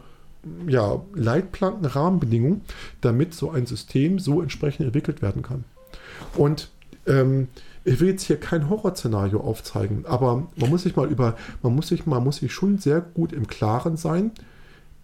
[0.67, 2.62] ja, Leitplanken, Rahmenbedingungen,
[3.02, 5.63] damit so ein System so entsprechend entwickelt werden kann.
[6.36, 6.69] Und
[7.06, 7.47] ähm,
[7.86, 11.88] ich will jetzt hier kein Horrorszenario aufzeigen, aber man muss sich mal über, man muss
[11.88, 14.32] sich, man muss sich schon sehr gut im Klaren sein,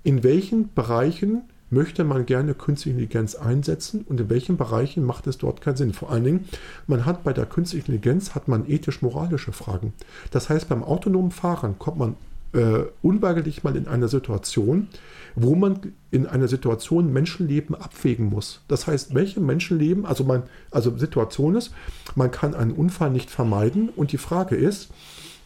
[0.03, 5.37] in welchen Bereichen möchte man gerne künstliche Intelligenz einsetzen und in welchen Bereichen macht es
[5.37, 5.93] dort keinen Sinn.
[5.93, 6.45] Vor allen Dingen,
[6.85, 9.93] man hat bei der künstlichen Intelligenz hat man ethisch-moralische Fragen.
[10.31, 12.15] Das heißt, beim autonomen Fahren kommt man
[12.55, 14.87] äh, unweigerlich mal in eine Situation,
[15.35, 18.61] wo man in einer Situation Menschenleben abwägen muss.
[18.67, 21.71] Das heißt, welche Menschenleben, also man, also Situation ist,
[22.15, 24.89] man kann einen Unfall nicht vermeiden und die Frage ist,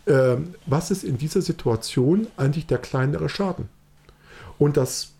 [0.06, 3.70] äh, was ist in dieser Situation eigentlich der kleinere Schaden?
[4.60, 5.14] Und das,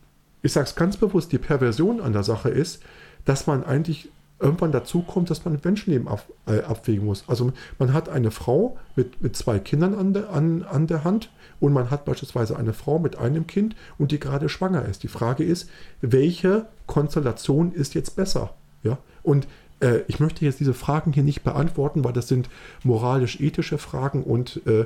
[0.44, 2.84] ich sage es ganz bewusst, die Perversion an der Sache ist,
[3.26, 7.26] dass man eigentlich irgendwann dazu kommt, dass man Menschenleben ab, äh, abwägen muss.
[7.28, 11.30] Also man hat eine Frau mit, mit zwei Kindern an, de, an, an der Hand
[11.60, 15.04] und man hat beispielsweise eine Frau mit einem Kind und die gerade schwanger ist.
[15.04, 15.70] Die Frage ist,
[16.02, 18.54] welche Konstellation ist jetzt besser?
[18.84, 18.98] Ja?
[19.24, 19.48] Und
[19.82, 22.50] äh, ich möchte jetzt diese Fragen hier nicht beantworten, weil das sind
[22.84, 24.86] moralisch-ethische Fragen und äh,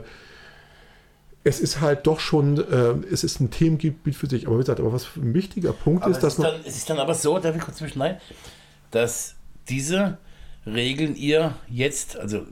[1.43, 4.47] es ist halt doch schon, äh, es ist ein Themengebiet für sich.
[4.47, 6.51] Aber wie gesagt, aber was ein wichtiger Punkt aber ist, dass man.
[6.51, 8.17] Dann, es ist dann aber so, darf ich kurz zwischenrein,
[8.91, 9.35] dass
[9.69, 10.17] diese
[10.65, 12.45] Regeln ihr jetzt, also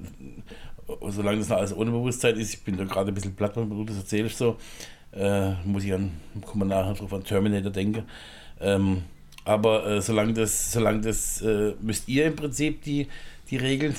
[1.09, 3.85] solange das noch alles ohne Bewusstsein ist, ich bin da gerade ein bisschen platt, wenn
[3.85, 4.57] das erzählst so,
[5.13, 6.11] äh, muss ich an,
[6.45, 8.03] komme nachher drauf an Terminator denken.
[8.59, 9.03] Ähm,
[9.43, 13.07] aber äh, solange das, solange das äh, müsst ihr im Prinzip die,
[13.49, 13.95] die Regeln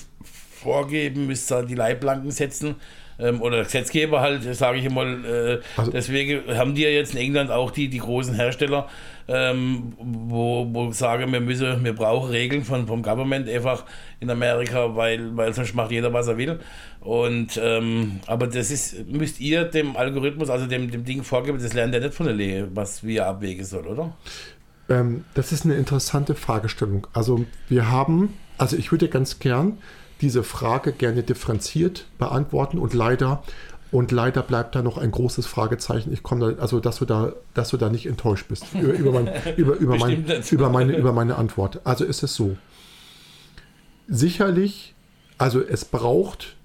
[0.63, 2.77] vorgeben, müsst ihr die Leitplanken setzen
[3.19, 5.25] ähm, oder der Gesetzgeber halt, sage ich mal.
[5.25, 8.89] Äh, also, deswegen haben die ja jetzt in England auch die, die großen Hersteller,
[9.29, 13.85] ähm, wo, wo sagen, wir müssen, wir brauchen Regeln von, vom Government einfach
[14.21, 16.59] in Amerika, weil, weil sonst macht jeder, was er will.
[17.01, 21.75] Und ähm, aber das ist, müsst ihr dem Algorithmus, also dem, dem Ding vorgeben, das
[21.75, 24.17] lernt er nicht von der Lehre, was wie er abwägen soll, oder?
[24.89, 27.07] Ähm, das ist eine interessante Fragestellung.
[27.13, 29.79] Also wir haben Also ich würde ganz gern
[30.23, 33.43] diese Frage gerne differenziert beantworten und leider
[33.91, 36.13] und leider bleibt da noch ein großes Fragezeichen.
[36.15, 39.13] Ich komme da, also dass du da, dass du da nicht enttäuscht bist über, über,
[39.13, 41.81] mein, über, über, mein, über, meine, über meine Antwort.
[41.85, 42.57] Also ist es so.
[44.09, 44.95] Sicherlich,
[45.37, 46.57] also es braucht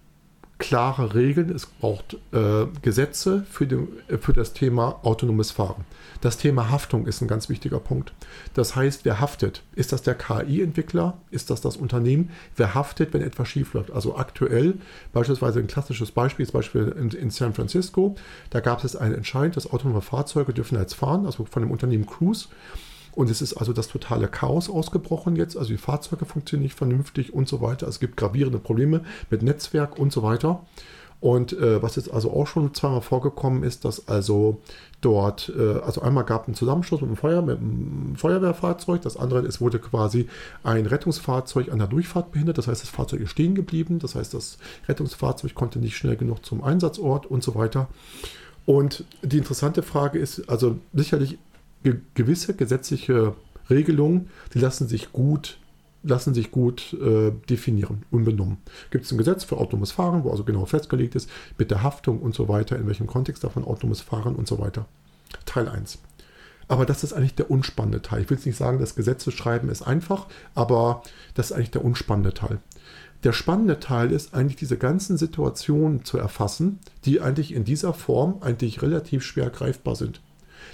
[0.59, 3.87] klare Regeln, es braucht äh, Gesetze für, den,
[4.19, 5.85] für das Thema autonomes Fahren.
[6.21, 8.11] Das Thema Haftung ist ein ganz wichtiger Punkt.
[8.55, 9.61] Das heißt, wer haftet?
[9.75, 11.17] Ist das der KI-Entwickler?
[11.29, 12.31] Ist das das Unternehmen?
[12.55, 13.91] Wer haftet, wenn etwas schief läuft?
[13.91, 14.75] Also aktuell,
[15.13, 18.15] beispielsweise ein klassisches Beispiel ist Beispiel in, in San Francisco.
[18.49, 22.07] Da gab es einen Entscheid, dass autonome Fahrzeuge dürfen jetzt fahren, also von dem Unternehmen
[22.07, 22.47] Cruise.
[23.17, 25.57] Und es ist also das totale Chaos ausgebrochen jetzt.
[25.57, 27.87] Also die Fahrzeuge funktionieren nicht vernünftig und so weiter.
[27.87, 29.01] Es gibt gravierende Probleme
[29.31, 30.61] mit Netzwerk und so weiter.
[31.19, 34.61] Und äh, was jetzt also auch schon zweimal vorgekommen ist, dass also
[35.01, 39.17] dort, äh, also einmal gab es einen Zusammenschluss mit einem, Feuer, mit einem Feuerwehrfahrzeug, das
[39.17, 40.27] andere ist, wurde quasi
[40.63, 44.35] ein Rettungsfahrzeug an der Durchfahrt behindert, das heißt, das Fahrzeug ist stehen geblieben, das heißt,
[44.35, 47.87] das Rettungsfahrzeug konnte nicht schnell genug zum Einsatzort und so weiter.
[48.67, 51.39] Und die interessante Frage ist, also sicherlich
[51.83, 53.35] ge gewisse gesetzliche
[53.69, 55.59] Regelungen, die lassen sich gut
[56.03, 58.57] lassen sich gut äh, definieren, unbenommen.
[58.91, 62.21] Gibt es ein Gesetz für autonomes Fahren, wo also genau festgelegt ist, mit der Haftung
[62.21, 64.85] und so weiter, in welchem Kontext davon autonomes Fahren und so weiter.
[65.45, 65.99] Teil 1.
[66.67, 68.21] Aber das ist eigentlich der unspannende Teil.
[68.21, 71.01] Ich will jetzt nicht sagen, das Gesetze schreiben ist einfach, aber
[71.33, 72.59] das ist eigentlich der unspannende Teil.
[73.23, 78.37] Der spannende Teil ist eigentlich diese ganzen Situationen zu erfassen, die eigentlich in dieser Form
[78.41, 80.21] eigentlich relativ schwer greifbar sind.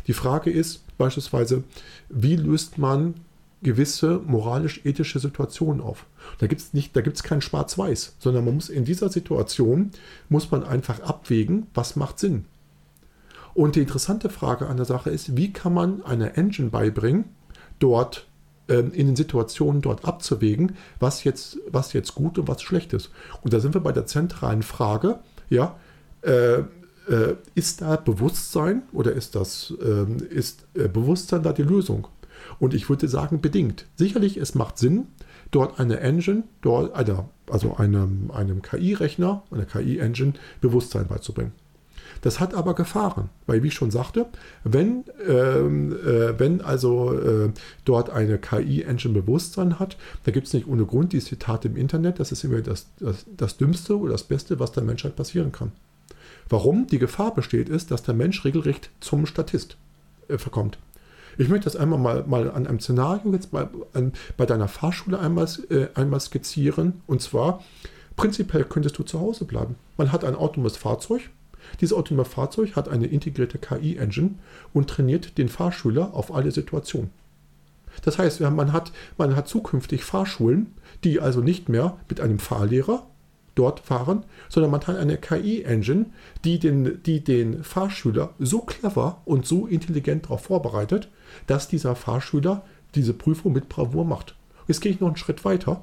[0.08, 1.63] Die Frage ist beispielsweise,
[2.10, 3.16] wie löst man
[3.62, 6.06] gewisse moralisch-ethische Situationen auf.
[6.38, 9.92] Da gibt es nicht, da gibt es kein Schwarz-Weiß, sondern man muss in dieser Situation
[10.30, 12.46] muss man einfach abwägen, was macht Sinn.
[13.54, 17.26] Und die interessante Frage an der Sache ist, wie kann man einer Engine beibringen,
[17.80, 18.28] dort
[18.68, 23.12] ähm, in den Situationen dort abzuwägen, was jetzt, was jetzt gut und was schlecht ist.
[23.42, 25.76] Und da sind wir bei der zentralen Frage, ja,
[26.22, 26.63] äh,
[27.10, 32.08] äh, ist da Bewusstsein oder ist das ähm, ist äh, Bewusstsein da die Lösung?
[32.60, 33.86] Und ich würde sagen, bedingt.
[33.96, 35.08] Sicherlich, es macht Sinn,
[35.52, 41.54] dort eine Engine, dort eine, also einem, einem KI-Rechner, einer KI-Engine Bewusstsein beizubringen.
[42.22, 44.28] Das hat aber Gefahren, weil wie ich schon sagte,
[44.63, 47.50] wenn, ähm, äh, wenn also äh,
[47.84, 52.20] dort eine KI-Engine Bewusstsein hat, da gibt es nicht ohne Grund die Zitate im Internet,
[52.20, 55.74] das ist immer das, das, das Dümmste oder das Beste, was der Menschheit passieren kann.
[56.50, 59.78] Warum die Gefahr besteht, ist, dass der Mensch regelrecht zum Statist
[60.28, 60.78] äh, verkommt.
[61.38, 65.20] Ich möchte das einmal mal, mal an einem Szenario jetzt bei, an, bei deiner Fahrschule
[65.20, 67.02] einmal, äh, einmal skizzieren.
[67.08, 67.64] Und zwar,
[68.16, 69.76] prinzipiell könntest du zu Hause bleiben.
[69.98, 71.30] Man hat ein autonomes Fahrzeug.
[71.82, 74.36] Dieses autonome Fahrzeug hat eine integrierte KI-Engine
[74.74, 77.10] und trainiert den Fahrschüler auf alle Situationen.
[78.04, 83.08] Das heißt, man hat, man hat zukünftig Fahrschulen, die also nicht mehr mit einem Fahrlehrer
[83.56, 86.08] dort fahren, sondern man hat eine KI-Engine,
[86.44, 91.10] die den, die den Fahrschüler so clever und so intelligent darauf vorbereitet,
[91.48, 92.63] dass dieser Fahrschüler
[92.96, 94.36] diese Prüfung mit Bravour macht.
[94.68, 95.82] Jetzt gehe ich noch einen Schritt weiter.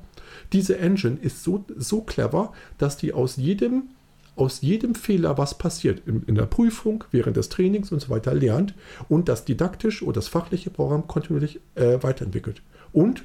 [0.53, 3.91] Diese Engine ist so, so clever, dass die aus jedem,
[4.37, 8.35] aus jedem Fehler, was passiert, in, in der Prüfung, während des Trainings und so weiter
[8.35, 8.75] lernt
[9.09, 12.63] und das didaktische oder das fachliche Programm kontinuierlich äh, weiterentwickelt.
[12.93, 13.25] Und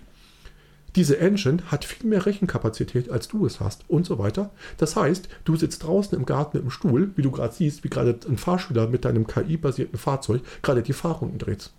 [0.95, 4.51] diese Engine hat viel mehr Rechenkapazität, als du es hast und so weiter.
[4.77, 8.17] Das heißt, du sitzt draußen im Garten im Stuhl, wie du gerade siehst, wie gerade
[8.27, 11.71] ein Fahrschüler mit deinem KI-basierten Fahrzeug gerade die Fahrrunden dreht.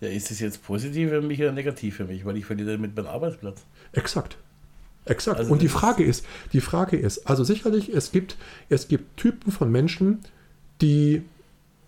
[0.00, 2.24] Ja, ist es jetzt positiv für mich oder negativ für mich?
[2.24, 3.62] Weil ich verliere damit meinen Arbeitsplatz.
[3.92, 4.36] Exakt.
[5.04, 5.38] Exakt.
[5.38, 8.36] Also und die Frage ist, die Frage ist, also sicherlich, es gibt,
[8.68, 10.20] es gibt Typen von Menschen,
[10.80, 11.22] die,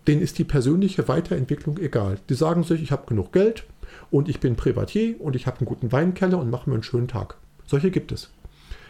[0.07, 2.18] denen ist die persönliche Weiterentwicklung egal.
[2.29, 3.64] Die sagen sich, ich habe genug Geld
[4.11, 7.09] und ich bin Privatier und ich habe einen guten Weinkeller und mache mir einen schönen
[7.09, 7.37] Tag.
[7.66, 8.31] Solche gibt es.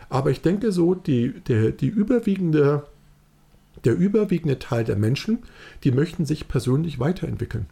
[0.09, 2.87] Aber ich denke so, die, der, die überwiegende,
[3.85, 5.39] der überwiegende Teil der Menschen,
[5.85, 7.67] die möchten sich persönlich weiterentwickeln.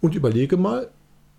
[0.00, 0.90] Und überlege mal,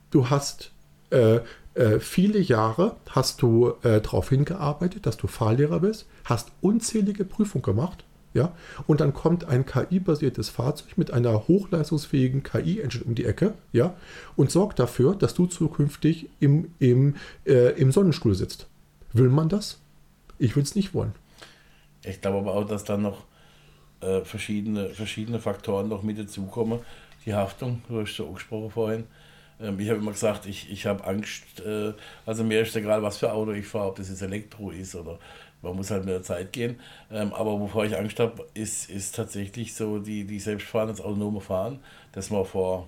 [0.10, 0.72] du hast
[1.12, 1.42] äh,
[1.74, 7.64] äh, viele Jahre hast du äh, darauf hingearbeitet, dass du Fahrlehrer bist, hast unzählige Prüfungen
[7.64, 8.54] gemacht, ja,
[8.88, 13.94] und dann kommt ein KI-basiertes Fahrzeug mit einer hochleistungsfähigen KI-Engine um die Ecke, ja,
[14.36, 17.16] und sorgt dafür, dass du zukünftig im, im,
[17.46, 18.68] äh, im Sonnenstuhl sitzt.
[19.14, 19.80] Will man das?
[20.40, 21.14] Ich will es nicht wollen.
[22.04, 23.26] Ich glaube aber auch, dass dann noch
[24.02, 26.80] äh, verschiedene, verschiedene Faktoren noch mit dazukommen,
[27.26, 29.04] die Haftung, du hast ja angesprochen vorhin.
[29.60, 31.94] Ähm, ich habe immer gesagt, ich, ich habe Angst, äh,
[32.26, 35.20] also mir ist egal, was für Auto ich fahre, ob das jetzt Elektro ist oder
[35.62, 36.80] man muss halt mit der Zeit gehen.
[37.12, 41.42] Ähm, aber wovor ich Angst habe, ist, ist tatsächlich so die, die selbstfahrende, das autonome
[41.42, 41.80] Fahren,
[42.12, 42.88] das man vor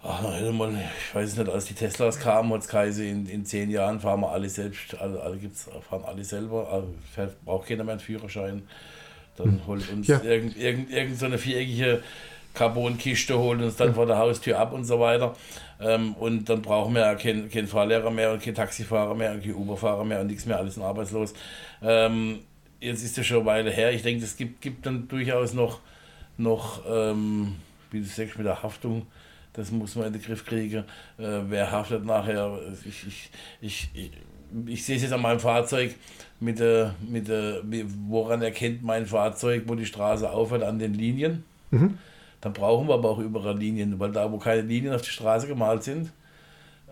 [0.00, 3.68] Ach, mal, ich weiß nicht, als die Teslas kamen, hat es geheißen, in, in zehn
[3.68, 6.94] Jahren fahren wir alle selbst, alle, alle gibt's, fahren alle selber, also
[7.44, 8.62] braucht keiner mehr einen Führerschein.
[9.36, 10.20] Dann holt uns ja.
[10.20, 12.02] irgend, irgend, irgend so eine viereckige
[12.58, 15.34] Carbonkiste, holt uns dann vor der Haustür ab und so weiter.
[15.80, 19.42] Ähm, und dann brauchen wir ja keinen kein Fahrlehrer mehr und keinen Taxifahrer mehr und
[19.42, 21.34] keinen Uberfahrer mehr und nichts mehr, alles arbeitslos.
[21.82, 22.40] Ähm,
[22.80, 23.92] jetzt ist es schon eine Weile her.
[23.92, 25.80] Ich denke, es gibt, gibt dann durchaus noch,
[26.36, 27.56] noch ähm,
[27.90, 29.06] wie du sagst, mit der Haftung
[29.58, 30.84] das muss man in den Griff kriegen.
[31.18, 32.58] Äh, wer haftet nachher?
[32.84, 34.10] Ich, ich, ich, ich,
[34.66, 35.96] ich sehe es jetzt an meinem Fahrzeug,
[36.38, 37.62] mit der, mit der,
[38.08, 41.42] woran erkennt mein Fahrzeug, wo die Straße aufhört, an den Linien.
[41.72, 41.98] Mhm.
[42.40, 45.46] Dann brauchen wir aber auch überall Linien, weil da, wo keine Linien auf die Straße
[45.46, 46.12] gemalt sind,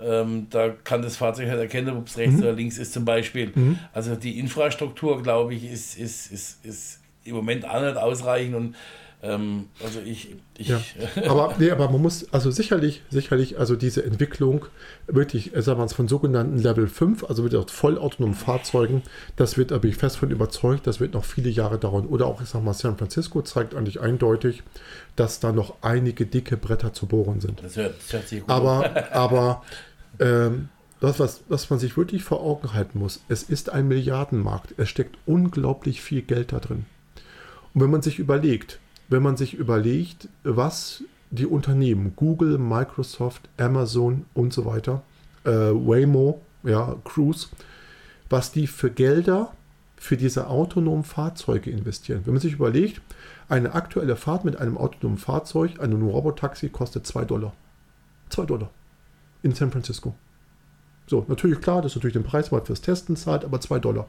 [0.02, 2.42] ähm, da kann das Fahrzeug halt erkennen, ob es rechts mhm.
[2.42, 3.52] oder links ist zum Beispiel.
[3.54, 3.78] Mhm.
[3.92, 8.76] Also die Infrastruktur, glaube ich, ist, ist, ist, ist im Moment auch nicht ausreichend und
[9.22, 10.36] ähm, also ich.
[10.58, 10.80] ich ja.
[11.28, 14.66] aber, nee, aber man muss, also sicherlich, sicherlich, also diese Entwicklung
[15.06, 19.02] wirklich, äh, sagen wir es von sogenannten Level 5, also mit vollautonomen Fahrzeugen,
[19.36, 22.06] das wird, da bin ich fest von überzeugt, das wird noch viele Jahre dauern.
[22.06, 24.62] Oder auch, ich sag mal, San Francisco zeigt eigentlich eindeutig,
[25.16, 27.62] dass da noch einige dicke Bretter zu bohren sind.
[27.62, 29.62] Das hört, das hört sich gut Aber, aber
[30.20, 30.68] ähm,
[31.00, 34.74] das, was, was man sich wirklich vor Augen halten muss, es ist ein Milliardenmarkt.
[34.76, 36.84] Es steckt unglaublich viel Geld da drin.
[37.74, 44.26] Und wenn man sich überlegt, wenn man sich überlegt, was die Unternehmen, Google, Microsoft, Amazon
[44.34, 45.02] und so weiter,
[45.44, 47.48] äh, Waymo, ja, Cruise,
[48.28, 49.52] was die für Gelder
[49.96, 52.22] für diese autonomen Fahrzeuge investieren.
[52.24, 53.00] Wenn man sich überlegt,
[53.48, 57.52] eine aktuelle Fahrt mit einem autonomen Fahrzeug, einem Robotaxi, kostet 2 Dollar.
[58.30, 58.70] 2 Dollar.
[59.42, 60.14] In San Francisco.
[61.06, 64.08] So, natürlich klar, das ist natürlich den Preis, man fürs Testen zahlt, aber 2 Dollar.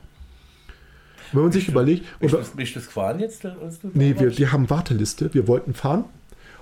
[1.31, 2.05] Wenn man sich überlegt.
[2.19, 3.45] Bist, du, bist du gefahren jetzt?
[3.93, 5.33] Nee, wir, wir haben Warteliste.
[5.33, 6.05] Wir wollten fahren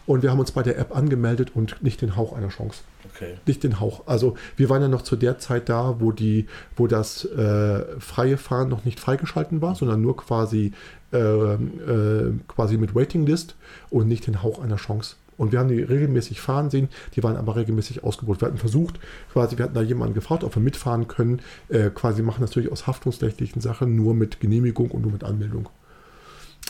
[0.06, 2.82] und wir haben uns bei der App angemeldet und nicht den Hauch einer Chance.
[3.14, 3.36] Okay.
[3.46, 4.08] Nicht den Hauch.
[4.08, 8.38] Also wir waren ja noch zu der Zeit da, wo die, wo das äh, freie
[8.38, 10.74] Fahren noch nicht freigeschalten war, sondern nur quasi,
[11.12, 13.56] äh, äh, quasi mit Waiting-List
[13.90, 15.16] und nicht den Hauch einer Chance.
[15.38, 18.42] Und wir haben die regelmäßig fahren sehen, die waren aber regelmäßig ausgebucht.
[18.42, 19.00] Wir hatten versucht,
[19.34, 21.42] quasi, wir hatten da jemanden gefragt, ob wir mitfahren können.
[21.70, 25.70] Äh, quasi machen das natürlich aus haftungsrechtlichen Sachen nur mit Genehmigung und nur mit Anmeldung.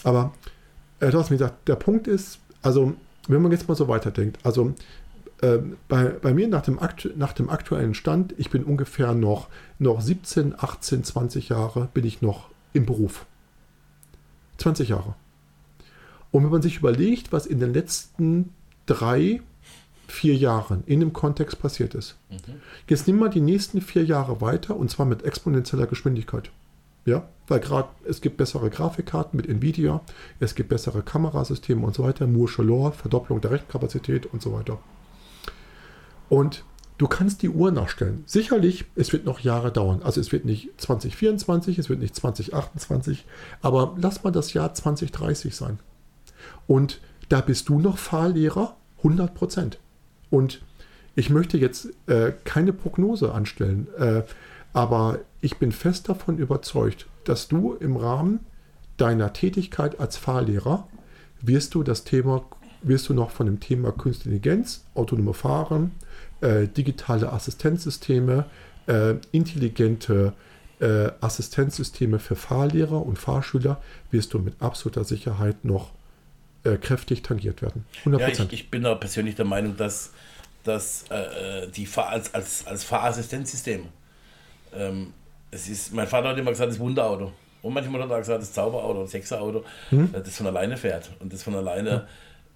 [0.04, 0.34] Aber
[1.00, 2.94] äh, du hast mir gesagt, der Punkt ist, also
[3.28, 4.74] wenn man jetzt mal so weiterdenkt, also
[5.42, 9.48] äh, bei, bei mir nach dem, Aktu nach dem aktuellen Stand, ich bin ungefähr noch,
[9.80, 13.26] noch 17, 18, 20 Jahre, bin ich noch im Beruf.
[14.58, 15.16] 20 Jahre.
[16.36, 18.50] Und wenn man sich überlegt, was in den letzten
[18.88, 19.40] drei,
[20.06, 22.56] vier Jahren in dem Kontext passiert ist, mhm.
[22.90, 26.52] jetzt nimm mal die nächsten vier Jahre weiter und zwar mit exponentieller Geschwindigkeit.
[27.06, 30.02] Ja, weil gerade es gibt bessere Grafikkarten mit Nvidia,
[30.42, 34.80] es gibt bessere Kamerasysteme und so weiter, Moore's Law, Verdopplung der Rechenkapazität und so weiter.
[36.28, 36.66] Und
[36.98, 38.26] du kannst die Uhr nachstellen.
[38.26, 40.02] Sicherlich, es wird noch Jahre dauern.
[40.04, 43.24] Also es wird nicht 2024, es wird nicht 2028,
[43.62, 45.80] aber lass mal das Jahr 2030 sein.
[46.68, 49.80] Und da bist du noch Fahrlehrer, 100 Prozent.
[50.30, 50.62] Und
[51.16, 54.24] ich möchte jetzt äh, keine Prognose anstellen, äh,
[54.74, 58.40] aber ich bin fest davon überzeugt, dass du im Rahmen
[58.98, 60.88] deiner Tätigkeit als Fahrlehrer
[61.42, 62.44] wirst du das Thema,
[62.82, 65.92] wirst du noch von dem Thema Künstliche Intelligenz, autonome Fahren,
[66.42, 68.46] äh, digitale Assistenzsysteme,
[68.88, 70.34] äh, intelligente
[70.80, 73.82] äh, Assistenzsysteme für Fahrlehrer und Fahrschüler
[74.12, 75.92] wirst du mit absoluter Sicherheit noch
[76.66, 77.86] äh, kräftig tangiert werden.
[78.06, 78.20] 100%.
[78.20, 80.12] Ja, ich, ich, bin da persönlich der Meinung, dass,
[80.64, 83.86] dass äh, die Fahr als, als, als Fahrassistenzsystem,
[84.76, 85.14] ähm,
[85.52, 87.32] es ist, mein Vater hat immer gesagt, das Wunderauto.
[87.62, 90.10] Und manchmal hat er gesagt, das Zauberauto, das Sechserauto, hm?
[90.14, 92.08] Äh, das von alleine fährt und das von alleine ja.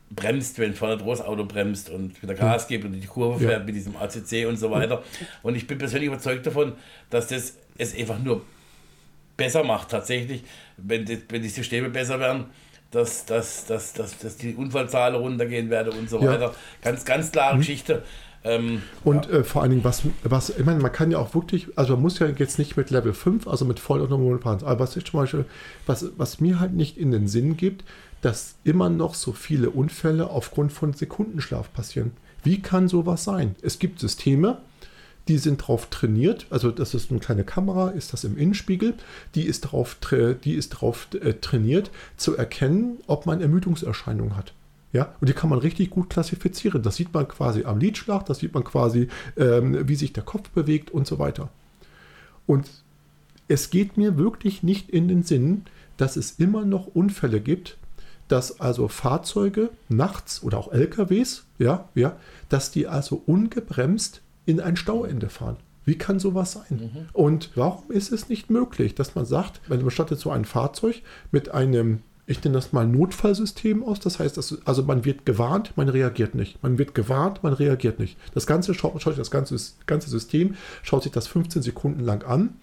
[0.10, 3.66] bremst, wenn vorne großes Auto bremst und wieder Gas gibt und die Kurve fährt ja.
[3.66, 5.04] mit diesem ACC und so weiter.
[5.44, 6.74] Und ich bin persönlich überzeugt davon,
[7.10, 8.42] dass das es einfach nur
[9.38, 10.44] besser macht, tatsächlich,
[10.78, 12.46] wenn die, wenn die Systeme besser werden
[12.92, 16.32] dass, dass, dass, dass, dass die Unfallzahlen runtergehen werden und so ja.
[16.32, 16.54] weiter.
[16.82, 17.60] Ganz, ganz klare mhm.
[17.60, 18.04] Geschichte.
[18.44, 19.40] Ähm, und ja.
[19.40, 22.04] äh, vor allen Dingen, was, was, ich meine, man kann ja auch wirklich, also man
[22.04, 25.20] muss ja jetzt nicht mit Level 5, also mit vollautonomen fahren, aber was ich zum
[25.20, 25.46] Beispiel,
[25.86, 27.84] was, was mir halt nicht in den Sinn gibt,
[28.22, 32.12] dass immer noch so viele Unfälle aufgrund von Sekundenschlaf passieren.
[32.44, 33.56] Wie kann sowas sein?
[33.62, 34.60] Es gibt Systeme,
[35.28, 38.96] die sind drauf trainiert, also das ist eine kleine Kamera, ist das im Innenspiegel,
[39.36, 39.98] die ist drauf,
[40.44, 44.54] die äh, trainiert zu erkennen, ob man Ermüdungserscheinungen hat.
[44.92, 46.82] Ja, und die kann man richtig gut klassifizieren.
[46.82, 50.50] Das sieht man quasi am Lidschlag, das sieht man quasi, ähm, wie sich der Kopf
[50.50, 51.50] bewegt und so weiter.
[52.48, 52.68] Und
[53.48, 55.66] es geht mir wirklich nicht in den Sinn,
[55.98, 57.78] dass es immer noch Unfälle gibt,
[58.30, 62.16] dass also Fahrzeuge nachts oder auch LKWs, ja, ja,
[62.48, 65.58] dass die also ungebremst in ein Stauende fahren.
[65.86, 66.92] Wie kann sowas sein?
[66.94, 67.10] Mhm.
[67.14, 71.52] Und warum ist es nicht möglich, dass man sagt, man bestattet so ein Fahrzeug mit
[71.52, 74.00] einem ich nenne das mal Notfallsystem aus.
[74.00, 76.62] Das heißt, also man wird gewarnt, man reagiert nicht.
[76.62, 78.20] Man wird gewarnt, man reagiert nicht.
[78.36, 82.54] Das ganze schaut, schaut das ganze, ganze System, schaut sich das 15 Sekunden lang an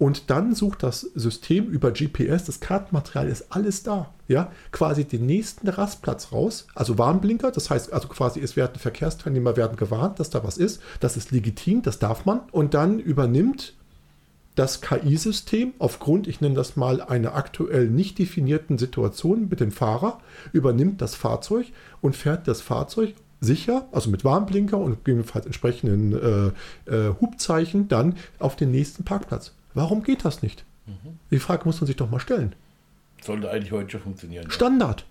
[0.00, 5.26] und dann sucht das System über GPS, das Kartenmaterial ist alles da, ja, quasi den
[5.26, 10.30] nächsten Rastplatz raus, also Warnblinker, das heißt also quasi es werden Verkehrsteilnehmer werden gewarnt, dass
[10.30, 13.74] da was ist, das ist legitim, das darf man und dann übernimmt
[14.54, 20.18] das KI-System aufgrund, ich nenne das mal, einer aktuell nicht definierten Situation mit dem Fahrer,
[20.54, 21.66] übernimmt das Fahrzeug
[22.00, 26.54] und fährt das Fahrzeug sicher, also mit Warnblinker und gegebenenfalls entsprechenden
[26.86, 29.52] äh, äh, Hubzeichen, dann auf den nächsten Parkplatz.
[29.74, 30.64] Warum geht das nicht?
[30.86, 31.18] Mhm.
[31.30, 32.54] Die Frage muss man sich doch mal stellen.
[33.22, 34.50] Sollte eigentlich heute schon funktionieren.
[34.50, 35.00] Standard.
[35.00, 35.06] Ja.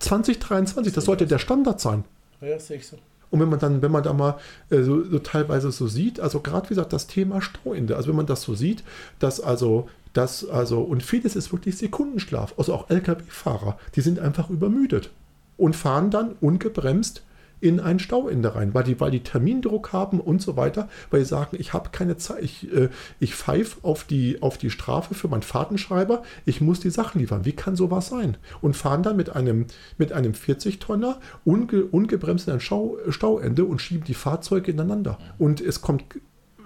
[0.00, 2.04] 2023, das sollte der Standard sein.
[2.40, 2.96] Ja, sehe ich so.
[3.30, 4.38] Und wenn man dann, wenn man da mal
[4.70, 8.16] äh, so, so, teilweise so sieht, also gerade wie gesagt, das Thema Stauende, also wenn
[8.16, 8.82] man das so sieht,
[9.18, 12.54] dass also das, also, und vieles ist wirklich Sekundenschlaf.
[12.58, 15.10] Also auch Lkw-Fahrer, die sind einfach übermüdet
[15.56, 17.22] und fahren dann ungebremst
[17.60, 21.28] in ein Stauende rein, weil die, weil die Termindruck haben und so weiter, weil sie
[21.28, 22.88] sagen, ich habe keine Zeit, ich, äh,
[23.18, 27.44] ich pfeife auf die, auf die Strafe für meinen Fahrtenschreiber, ich muss die Sachen liefern.
[27.44, 28.36] Wie kann sowas sein?
[28.60, 29.66] Und fahren dann mit einem,
[29.98, 35.18] mit einem 40-Tonner unge, ungebremst in ein Stau, Stauende und schieben die Fahrzeuge ineinander.
[35.38, 36.04] Und es kommt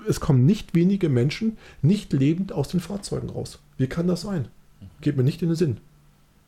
[0.06, 3.58] es kommen nicht wenige Menschen nicht lebend aus den Fahrzeugen raus.
[3.78, 4.48] Wie kann das sein?
[5.00, 5.80] Geht mir nicht in den Sinn.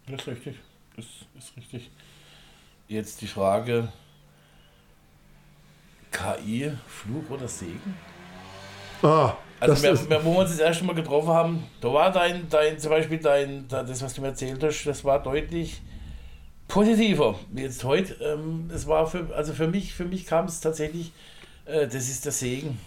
[0.06, 0.56] Das ist richtig.
[0.94, 1.06] Das
[1.38, 1.90] ist richtig.
[2.88, 3.88] Jetzt die Frage,
[6.16, 7.94] KI, Fluch oder Segen?
[9.02, 12.48] Ah, also, wir, wir, wo wir uns das erste Mal getroffen haben, da war dein,
[12.48, 15.82] dein zum Beispiel dein, das, was du mir erzählt hast, das war deutlich
[16.68, 17.38] positiver.
[17.54, 21.12] Jetzt heute, ähm, das war für, also für mich, für mich kam es tatsächlich,
[21.64, 22.78] äh, das ist der Segen.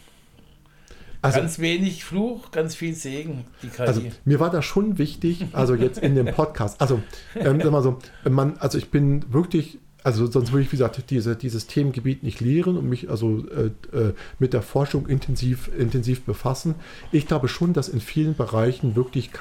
[1.22, 3.82] Also, ganz wenig Fluch, ganz viel Segen, die KI.
[3.82, 7.02] Also mir war das schon wichtig, also jetzt in dem Podcast, also
[7.36, 8.00] ähm, sag mal so,
[8.30, 12.40] man, also ich bin wirklich also sonst würde ich, wie gesagt, diese, dieses Themengebiet nicht
[12.40, 16.76] lehren und mich also äh, äh, mit der Forschung intensiv, intensiv befassen.
[17.12, 19.32] Ich glaube schon, dass in vielen Bereichen wirklich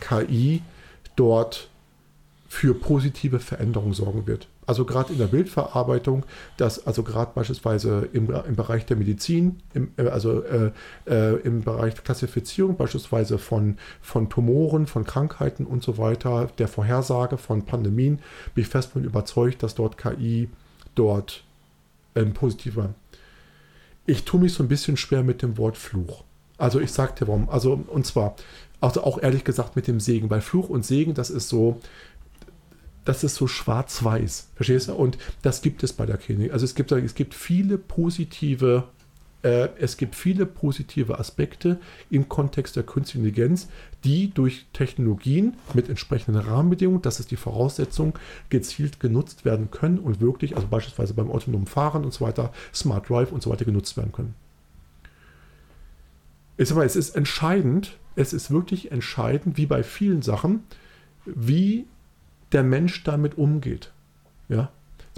[0.00, 0.62] KI
[1.16, 1.68] dort
[2.48, 4.48] für positive Veränderungen sorgen wird.
[4.66, 9.92] Also gerade in der Bildverarbeitung, dass also gerade beispielsweise im, im Bereich der Medizin, im,
[9.96, 10.72] äh, also äh,
[11.06, 16.66] äh, im Bereich der Klassifizierung beispielsweise von, von Tumoren, von Krankheiten und so weiter, der
[16.66, 18.18] Vorhersage von Pandemien,
[18.54, 20.48] bin ich fest von überzeugt, dass dort KI
[20.96, 21.44] dort
[22.16, 22.94] ähm, positiver.
[24.04, 26.24] Ich tue mich so ein bisschen schwer mit dem Wort Fluch.
[26.58, 27.48] Also ich sagte warum.
[27.50, 28.34] Also und zwar,
[28.80, 31.80] also auch ehrlich gesagt mit dem Segen, weil Fluch und Segen, das ist so,
[33.06, 34.48] das ist so schwarz-weiß.
[34.56, 34.94] Verstehst du?
[34.94, 36.52] Und das gibt es bei der Klinik.
[36.52, 38.84] Also es gibt, es gibt viele positive,
[39.42, 41.78] äh, es gibt viele positive Aspekte
[42.10, 43.68] im Kontext der künstlichen Intelligenz,
[44.02, 48.18] die durch Technologien mit entsprechenden Rahmenbedingungen, das ist die Voraussetzung,
[48.50, 53.08] gezielt genutzt werden können und wirklich, also beispielsweise beim autonomen Fahren und so weiter, Smart
[53.08, 54.34] Drive und so weiter genutzt werden können.
[56.56, 60.64] Ich sag mal, es ist entscheidend, es ist wirklich entscheidend, wie bei vielen Sachen,
[61.24, 61.86] wie
[62.52, 63.92] der Mensch damit umgeht.
[64.48, 64.70] Ja?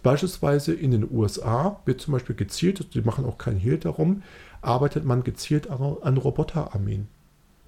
[0.02, 4.22] Beispielsweise in den USA wird zum Beispiel gezielt, die machen auch keinen Hehl darum,
[4.62, 7.08] arbeitet man gezielt an Roboterarmeen.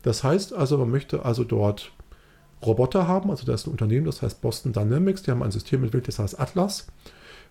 [0.03, 1.93] Das heißt also, man möchte also dort
[2.65, 5.83] Roboter haben, also da ist ein Unternehmen, das heißt Boston Dynamics, die haben ein System
[5.83, 6.87] entwickelt, das heißt Atlas.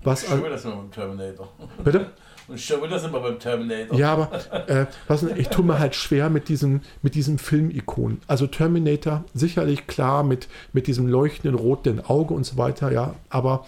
[0.04, 1.50] Was ich das mit dem Terminator.
[1.84, 2.12] Bitte?
[2.50, 3.98] Und schon wieder sind wir beim Terminator.
[3.98, 8.22] Ja, aber äh, was, ich tue mir halt schwer mit diesem, mit diesem Filmikon.
[8.26, 13.68] Also Terminator, sicherlich klar mit, mit diesem leuchtenden roten Auge und so weiter, ja, aber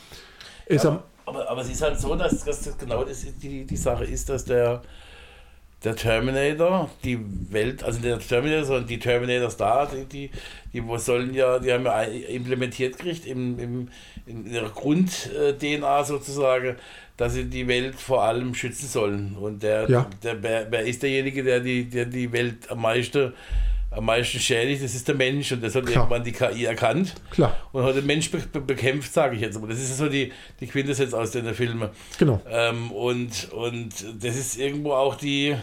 [0.65, 3.77] ist ja, aber, aber es ist halt so, dass, dass das genau das die, die
[3.77, 4.81] Sache ist, dass der,
[5.83, 7.19] der Terminator, die
[7.51, 10.31] Welt, also der Terminator, sondern die Terminators da, die, die,
[10.73, 13.87] die sollen ja, die haben ja implementiert gekriegt im, im,
[14.27, 16.75] in ihrer Grund-DNA sozusagen,
[17.17, 19.35] dass sie die Welt vor allem schützen sollen.
[19.39, 20.07] Und der, ja.
[20.21, 23.33] der, wer, wer ist derjenige, der die, der die Welt am meisten,
[23.91, 24.83] am meisten schädigt?
[24.83, 26.05] Das ist der Mensch und das hat Klar.
[26.05, 27.55] irgendwann die KI erkannt Klar.
[27.71, 29.57] und hat den Mensch be bekämpft, sage ich jetzt.
[29.57, 31.89] Aber das ist so die, die Quintessenz aus den Filmen.
[32.17, 32.41] Genau.
[32.49, 35.55] Ähm, und, und das ist irgendwo auch die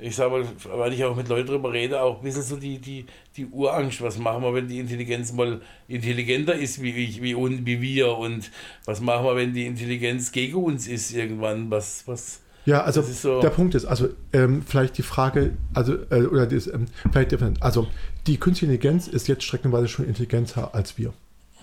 [0.00, 0.46] ich sage mal,
[0.78, 3.04] weil ich auch mit Leuten darüber rede, auch ein bisschen so die, die,
[3.36, 4.00] die Urangst.
[4.00, 8.16] Was machen wir, wenn die Intelligenz mal intelligenter ist wie, wie, wie, wie wir?
[8.16, 8.50] Und
[8.84, 11.68] was machen wir, wenn die Intelligenz gegen uns ist irgendwann?
[11.70, 16.26] Was, was, ja, also so der Punkt ist, also ähm, vielleicht die Frage, also, äh,
[16.26, 17.86] oder das, ähm, vielleicht, also
[18.26, 21.14] die künstliche Intelligenz ist jetzt streckenweise schon intelligenter als wir.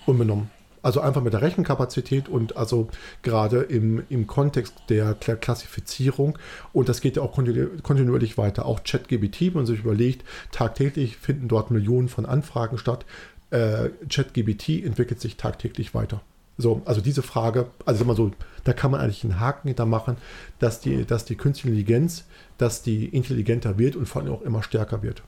[0.07, 0.49] Unbenommen.
[0.81, 2.89] Also einfach mit der Rechenkapazität und also
[3.21, 6.39] gerade im, im Kontext der Klassifizierung.
[6.73, 8.65] Und das geht ja auch kontinuierlich weiter.
[8.65, 13.05] Auch ChatGBT, wenn man sich überlegt, tagtäglich finden dort Millionen von Anfragen statt.
[13.51, 16.21] Äh, ChatGBT entwickelt sich tagtäglich weiter.
[16.57, 18.31] So, also diese Frage, also immer so,
[18.63, 20.17] da kann man eigentlich einen Haken hinter machen,
[20.59, 22.25] dass die, dass die künstliche Intelligenz,
[22.57, 25.23] dass die intelligenter wird und vor allem auch immer stärker wird.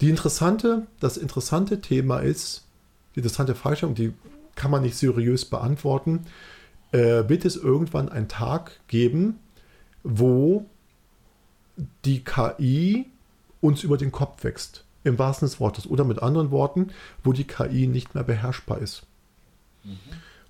[0.00, 2.64] Die interessante, das interessante Thema ist,
[3.14, 4.14] die interessante Freistellung, die
[4.54, 6.26] kann man nicht seriös beantworten.
[6.92, 9.38] Äh, wird es irgendwann einen Tag geben,
[10.02, 10.66] wo
[12.04, 13.06] die KI
[13.60, 16.90] uns über den Kopf wächst, im wahrsten des Wortes, oder mit anderen Worten,
[17.22, 19.06] wo die KI nicht mehr beherrschbar ist.
[19.84, 19.98] Mhm.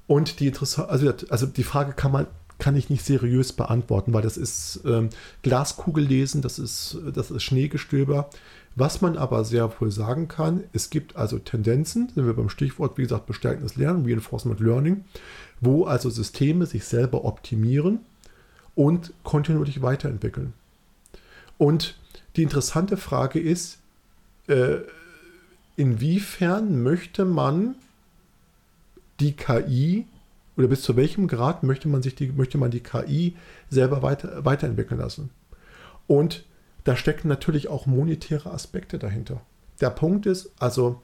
[0.06, 2.26] Und die interessante, also, also die Frage kann man
[2.60, 5.08] kann ich nicht seriös beantworten, weil das ist ähm,
[5.42, 8.28] Glaskugel lesen, das ist, das ist Schneegestöber.
[8.76, 12.96] Was man aber sehr wohl sagen kann, es gibt also Tendenzen, sind wir beim Stichwort,
[12.98, 15.04] wie gesagt, bestärkendes Lernen, Reinforcement Learning,
[15.60, 18.00] wo also Systeme sich selber optimieren
[18.76, 20.52] und kontinuierlich weiterentwickeln.
[21.58, 21.96] Und
[22.36, 23.78] die interessante Frage ist,
[24.46, 24.76] äh,
[25.76, 27.74] inwiefern möchte man
[29.20, 30.06] die KI
[30.56, 33.36] oder bis zu welchem Grad möchte man sich die, möchte man die KI
[33.68, 35.30] selber weiter, weiterentwickeln lassen?
[36.06, 36.44] Und
[36.84, 39.42] da stecken natürlich auch monetäre Aspekte dahinter.
[39.80, 41.00] Der Punkt ist, also,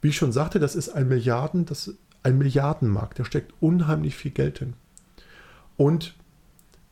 [0.00, 4.32] wie ich schon sagte, das ist ein Milliarden, das ein Milliardenmarkt, da steckt unheimlich viel
[4.32, 4.74] Geld hin.
[5.76, 6.14] Und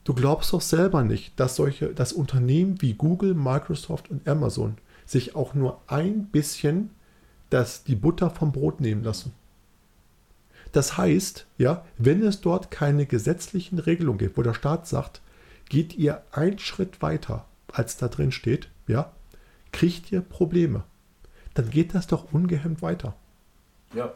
[0.04, 5.34] du glaubst doch selber nicht, dass solche, dass Unternehmen wie Google, Microsoft und Amazon sich
[5.34, 6.90] auch nur ein bisschen
[7.50, 9.32] das, die Butter vom Brot nehmen lassen.
[10.76, 15.22] Das heißt, ja, wenn es dort keine gesetzlichen Regelungen gibt, wo der Staat sagt,
[15.70, 19.10] geht ihr einen Schritt weiter, als da drin steht, ja,
[19.72, 20.84] kriegt ihr Probleme.
[21.54, 23.14] Dann geht das doch ungehemmt weiter.
[23.94, 24.12] Ja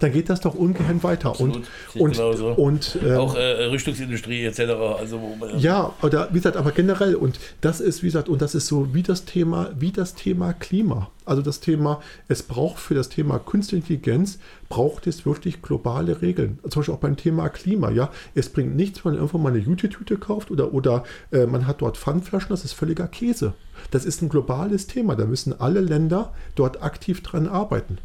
[0.00, 1.30] dann geht das doch ungehemmt weiter.
[1.30, 1.62] Absolut.
[1.94, 2.48] Und, und, so.
[2.48, 4.60] und äh, auch äh, Rüstungsindustrie etc.
[4.98, 5.20] Also,
[5.56, 8.92] ja, oder wie gesagt, aber generell, und das ist, wie gesagt, und das ist so
[8.92, 11.10] wie das Thema, wie das Thema Klima.
[11.24, 14.38] Also das Thema, es braucht für das Thema Künstliche Intelligenz,
[14.68, 16.58] braucht es wirklich globale Regeln.
[16.68, 18.10] Zum Beispiel auch beim Thema Klima, ja.
[18.34, 21.80] Es bringt nichts, wenn man irgendwann mal eine Jute-Tüte kauft oder, oder äh, man hat
[21.80, 23.54] dort Pfandflaschen, das ist völliger Käse.
[23.90, 25.16] Das ist ein globales Thema.
[25.16, 27.98] Da müssen alle Länder dort aktiv dran arbeiten.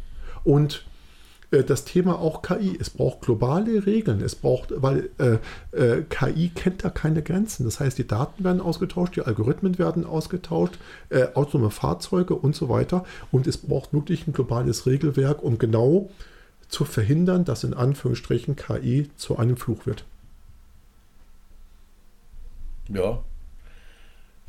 [0.44, 0.84] Und
[1.50, 2.76] das Thema auch KI.
[2.80, 4.20] Es braucht globale Regeln.
[4.20, 5.38] Es braucht, weil äh,
[5.76, 7.64] äh, KI kennt da keine Grenzen.
[7.64, 10.78] Das heißt, die Daten werden ausgetauscht, die Algorithmen werden ausgetauscht,
[11.08, 13.04] äh, autonome Fahrzeuge und so weiter.
[13.32, 16.08] Und es braucht wirklich ein globales Regelwerk, um genau
[16.68, 20.04] zu verhindern, dass in Anführungsstrichen KI zu einem Fluch wird.
[22.88, 23.22] Ja.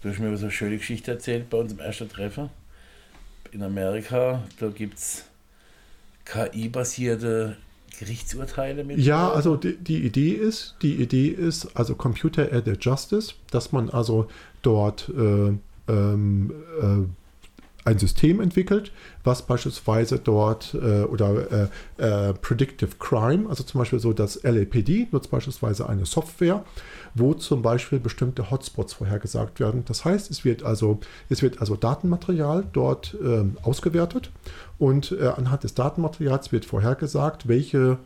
[0.02, 2.50] Du hast mir so eine schöne Geschichte erzählt bei unserem ersten Treffen
[3.52, 4.44] in Amerika.
[4.60, 5.26] Da gibt es
[6.32, 7.58] KI-basierte
[8.00, 9.00] Gerichtsurteile mit?
[9.00, 13.90] Ja, also die, die, Idee ist, die Idee ist, also Computer Aided Justice, dass man
[13.90, 14.28] also
[14.62, 15.54] dort äh,
[15.92, 17.06] ähm, äh,
[17.84, 18.92] ein System entwickelt,
[19.24, 25.08] was beispielsweise dort äh, oder äh, äh, Predictive Crime, also zum Beispiel so das LAPD
[25.12, 26.64] nutzt beispielsweise eine Software,
[27.16, 29.84] wo zum Beispiel bestimmte Hotspots vorhergesagt werden.
[29.86, 31.00] Das heißt, es wird also,
[31.30, 34.32] es wird also Datenmaterial dort ähm, ausgewertet
[34.78, 37.98] und äh, anhand des Datenmaterials wird vorhergesagt, welche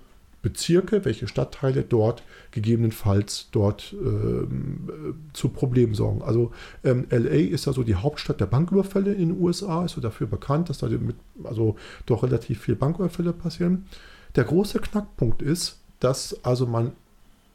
[0.46, 6.22] Bezirke, welche Stadtteile dort gegebenenfalls dort ähm, äh, zu Problemen sorgen.
[6.22, 6.52] Also
[6.84, 10.70] ähm, LA ist also die Hauptstadt der Banküberfälle in den USA, ist so dafür bekannt,
[10.70, 13.88] dass da mit, also doch relativ viele Banküberfälle passieren.
[14.36, 16.92] Der große Knackpunkt ist, dass also man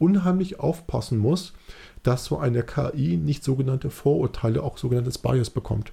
[0.01, 1.53] unheimlich aufpassen muss,
[2.03, 5.91] dass so eine KI nicht sogenannte Vorurteile, auch sogenanntes Bias bekommt.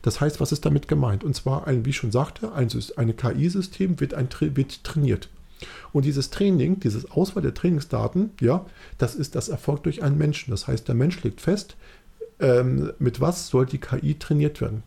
[0.00, 1.22] Das heißt, was ist damit gemeint?
[1.22, 5.28] Und zwar, ein, wie ich schon sagte, ein, ein KI-System wird, wird trainiert.
[5.92, 8.64] Und dieses Training, dieses Auswahl der Trainingsdaten, ja,
[8.98, 10.50] das ist das erfolgt durch einen Menschen.
[10.50, 11.76] Das heißt, der Mensch legt fest,
[12.40, 14.82] ähm, mit was soll die KI trainiert werden.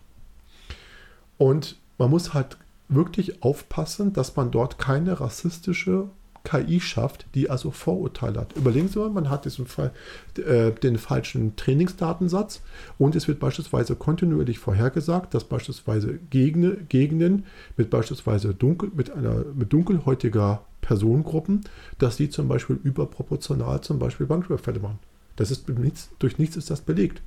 [1.38, 2.58] Und man muss halt
[2.90, 6.10] wirklich aufpassen, dass man dort keine rassistische
[6.46, 8.56] KI schafft, die also Vorurteile hat.
[8.56, 9.92] Überlegen Sie mal, man hat diesen Fall,
[10.38, 12.62] äh, den falschen Trainingsdatensatz
[12.98, 19.44] und es wird beispielsweise kontinuierlich vorhergesagt, dass beispielsweise Gegenden, Gegenden mit beispielsweise dunkel, mit einer
[19.54, 21.62] mit dunkelhäutiger Personengruppen,
[21.98, 25.00] dass die zum Beispiel überproportional zum Beispiel Banküberfälle machen.
[25.36, 27.22] Das ist durch nichts ist das belegt.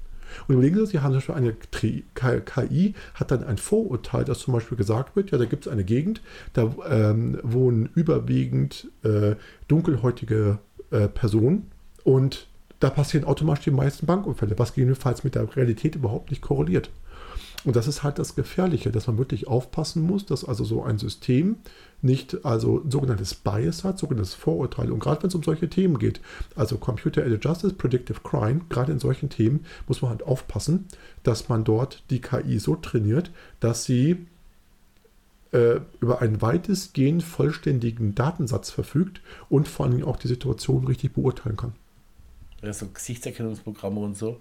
[0.47, 4.55] Und überlegen Sie, Sie haben zum Beispiel eine KI, hat dann ein Vorurteil, dass zum
[4.55, 6.21] Beispiel gesagt wird, ja, da gibt es eine Gegend,
[6.53, 9.35] da ähm, wohnen überwiegend äh,
[9.69, 10.59] dunkelhäutige
[10.91, 11.71] äh, Personen
[12.05, 12.47] und
[12.81, 16.91] da passieren automatisch die meisten Bankunfälle, was gegebenenfalls mit der Realität überhaupt nicht korreliert.
[17.65, 20.99] Und das ist halt das Gefährliche, dass man wirklich aufpassen muss, dass also so ein
[20.99, 21.57] System
[22.01, 24.93] nicht also sogenanntes Bias hat, sogenanntes Vorurteil.
[24.93, 26.21] Und gerade wenn es um solche Themen geht,
[26.55, 30.87] also Computer Aided Justice, Predictive Crime, gerade in solchen Themen muss man halt aufpassen,
[31.25, 34.27] dass man dort die KI so trainiert, dass sie
[35.51, 41.57] äh, über einen weitestgehend vollständigen Datensatz verfügt und vor allem auch die Situation richtig beurteilen
[41.57, 41.73] kann.
[42.63, 44.39] Ja, so Gesichtserkennungsprogramme und so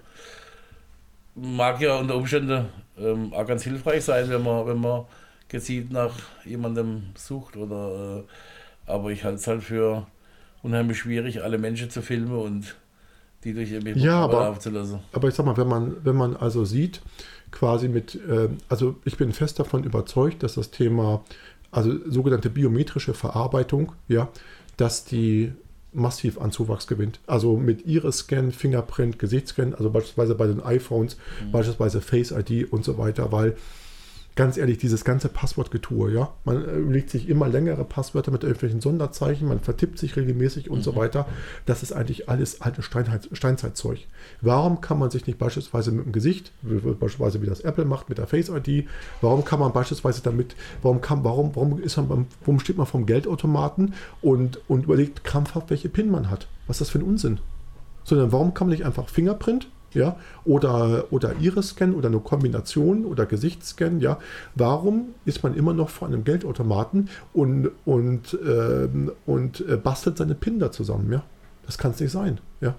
[1.37, 2.65] mag ja unter Umständen
[2.99, 5.05] ähm, auch ganz hilfreich sein, wenn man, wenn man
[5.47, 6.13] gezielt nach
[6.45, 10.07] jemandem sucht oder äh, aber ich halte es halt für
[10.63, 12.75] unheimlich schwierig, alle Menschen zu filmen und
[13.43, 14.99] die durch irgendwie ja, aber, aufzulassen.
[15.13, 17.01] Aber ich sag mal, wenn man, wenn man also sieht,
[17.51, 21.23] quasi mit, äh, also ich bin fest davon überzeugt, dass das Thema,
[21.71, 24.29] also sogenannte biometrische Verarbeitung, ja,
[24.77, 25.53] dass die
[25.93, 27.19] massiv an Zuwachs gewinnt.
[27.27, 31.51] Also mit Iris-Scan, Fingerprint, Gesichtsscan, also beispielsweise bei den iPhones, mhm.
[31.51, 33.55] beispielsweise Face ID und so weiter, weil
[34.37, 39.47] ganz ehrlich, dieses ganze Passwortgetue, ja, man überlegt sich immer längere Passwörter mit irgendwelchen Sonderzeichen,
[39.47, 40.83] man vertippt sich regelmäßig und mhm.
[40.83, 41.25] so weiter.
[41.65, 44.05] Das ist eigentlich alles alte Steinheit, Steinzeitzeug.
[44.41, 48.19] Warum kann man sich nicht beispielsweise mit dem Gesicht, beispielsweise wie das Apple macht mit
[48.19, 48.87] der Face ID,
[49.21, 53.07] warum kann man beispielsweise damit, warum kann, warum, warum ist man, warum steht man vom
[53.07, 56.47] Geldautomaten und, und überlegt krampfhaft, welche PIN man hat?
[56.67, 57.39] Was ist das für ein Unsinn?
[58.03, 59.67] Sondern warum kann man nicht einfach Fingerprint
[59.97, 64.19] ja, oder, oder Iris-Scan oder eine Kombination oder Gesichtsscan, ja,
[64.55, 70.35] warum ist man immer noch vor einem Geldautomaten und, und, ähm, und äh, bastelt seine
[70.35, 71.23] PIN da zusammen, ja?
[71.65, 72.75] Das kann es nicht sein, ja.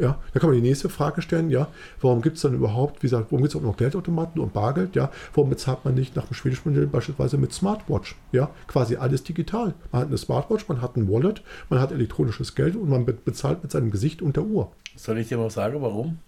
[0.00, 1.68] Ja, da kann man die nächste Frage stellen, ja,
[2.00, 4.96] warum gibt es dann überhaupt, wie gesagt, warum gibt es auch noch Geldautomaten und Bargeld,
[4.96, 9.22] ja, warum bezahlt man nicht nach dem schwedischen Modell beispielsweise mit Smartwatch, ja, quasi alles
[9.22, 9.74] digital.
[9.90, 13.62] Man hat eine Smartwatch, man hat ein Wallet, man hat elektronisches Geld und man bezahlt
[13.62, 14.72] mit seinem Gesicht und der Uhr.
[14.96, 16.18] Soll ich dir mal sagen, warum?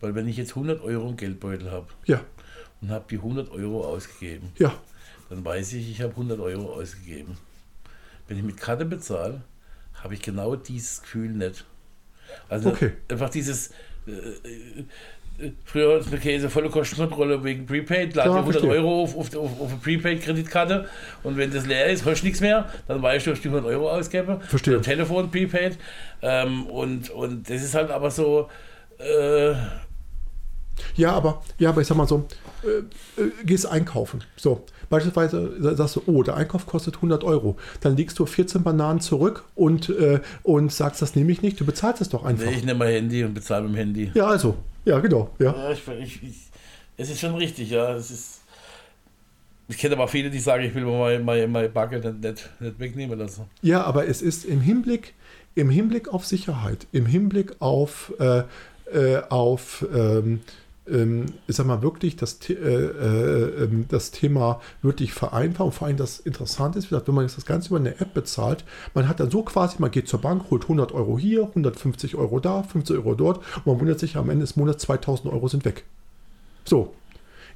[0.00, 2.20] Weil wenn ich jetzt 100 Euro im Geldbeutel habe ja.
[2.80, 4.74] und habe die 100 Euro ausgegeben, ja.
[5.30, 7.36] dann weiß ich, ich habe 100 Euro ausgegeben.
[8.28, 9.42] Wenn ich mit Karte bezahle,
[9.94, 11.64] habe ich genau dieses Gefühl nicht.
[12.48, 12.92] Also okay.
[13.08, 13.70] einfach dieses,
[14.06, 14.84] äh, äh,
[15.64, 18.70] früher eine Käse volle Kostenkontrolle wegen Prepaid, lade 100 verstehe.
[18.70, 20.88] Euro auf, auf, auf, auf eine Prepaid-Kreditkarte
[21.22, 23.48] und wenn das leer ist, hast du nichts mehr, dann weißt du, dass ich die
[23.48, 24.40] 100 Euro ausgebe.
[24.48, 24.80] Verstehe.
[24.80, 25.78] Telefon Prepaid.
[26.22, 28.48] Ähm, und, und das ist halt aber so.
[28.98, 29.54] Äh,
[30.94, 32.26] ja, aber, ja, aber ich sag mal so,
[32.62, 34.24] äh, äh, gehst einkaufen.
[34.36, 37.56] So, beispielsweise sagst du, oh, der Einkauf kostet 100 Euro.
[37.80, 41.60] Dann legst du 14 Bananen zurück und, äh, und sagst, das nehme ich nicht.
[41.60, 42.50] Du bezahlst es doch einfach.
[42.50, 44.10] Ich nehme mein Handy und bezahle mit dem Handy.
[44.14, 45.30] Ja, also, ja, genau.
[45.38, 45.54] Ja.
[45.54, 46.36] ja ich, ich, ich,
[46.96, 47.94] es ist schon richtig, ja.
[47.94, 48.40] Es ist,
[49.68, 53.18] ich kenne aber viele, die sagen, ich will mein, mein, mein Bucket nicht, nicht wegnehmen
[53.18, 53.44] lassen.
[53.62, 55.14] Ja, aber es ist im Hinblick,
[55.54, 58.42] im Hinblick auf Sicherheit, im Hinblick auf, äh,
[58.92, 60.40] äh, auf ähm,
[60.88, 65.66] ich sag mal, wirklich das, äh, äh, ähm, das Thema wirklich vereinfachen.
[65.66, 68.64] Und vor allem das Interessante ist, wenn man jetzt das Ganze über eine App bezahlt,
[68.94, 72.38] man hat dann so quasi, man geht zur Bank, holt 100 Euro hier, 150 Euro
[72.38, 75.64] da, 50 Euro dort und man wundert sich, am Ende des Monats 2000 Euro sind
[75.64, 75.84] weg.
[76.64, 76.94] So,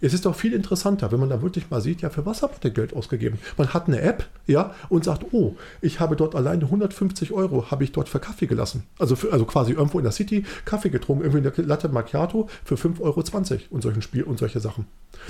[0.01, 2.63] es ist doch viel interessanter, wenn man da wirklich mal sieht, ja, für was hat
[2.63, 3.39] man Geld ausgegeben?
[3.57, 7.85] Man hat eine App, ja, und sagt, oh, ich habe dort alleine 150 Euro, habe
[7.85, 8.85] ich dort für Kaffee gelassen.
[8.99, 12.77] Also, für, also quasi irgendwo in der City Kaffee getrunken, irgendwie eine Latte Macchiato für
[12.77, 13.23] 5,20 Euro
[13.71, 14.87] und solchen Spiel und solche Sachen.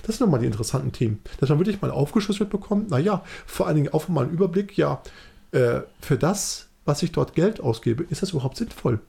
[0.07, 1.21] Das sind nochmal die interessanten Themen.
[1.39, 5.03] Dass man wirklich mal aufgeschlüsselt bekommt, naja, vor allen Dingen auch mal einen Überblick, ja,
[5.53, 9.01] äh, für das, was ich dort Geld ausgebe, ist das überhaupt sinnvoll?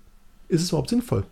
[0.47, 1.23] Ist es überhaupt sinnvoll?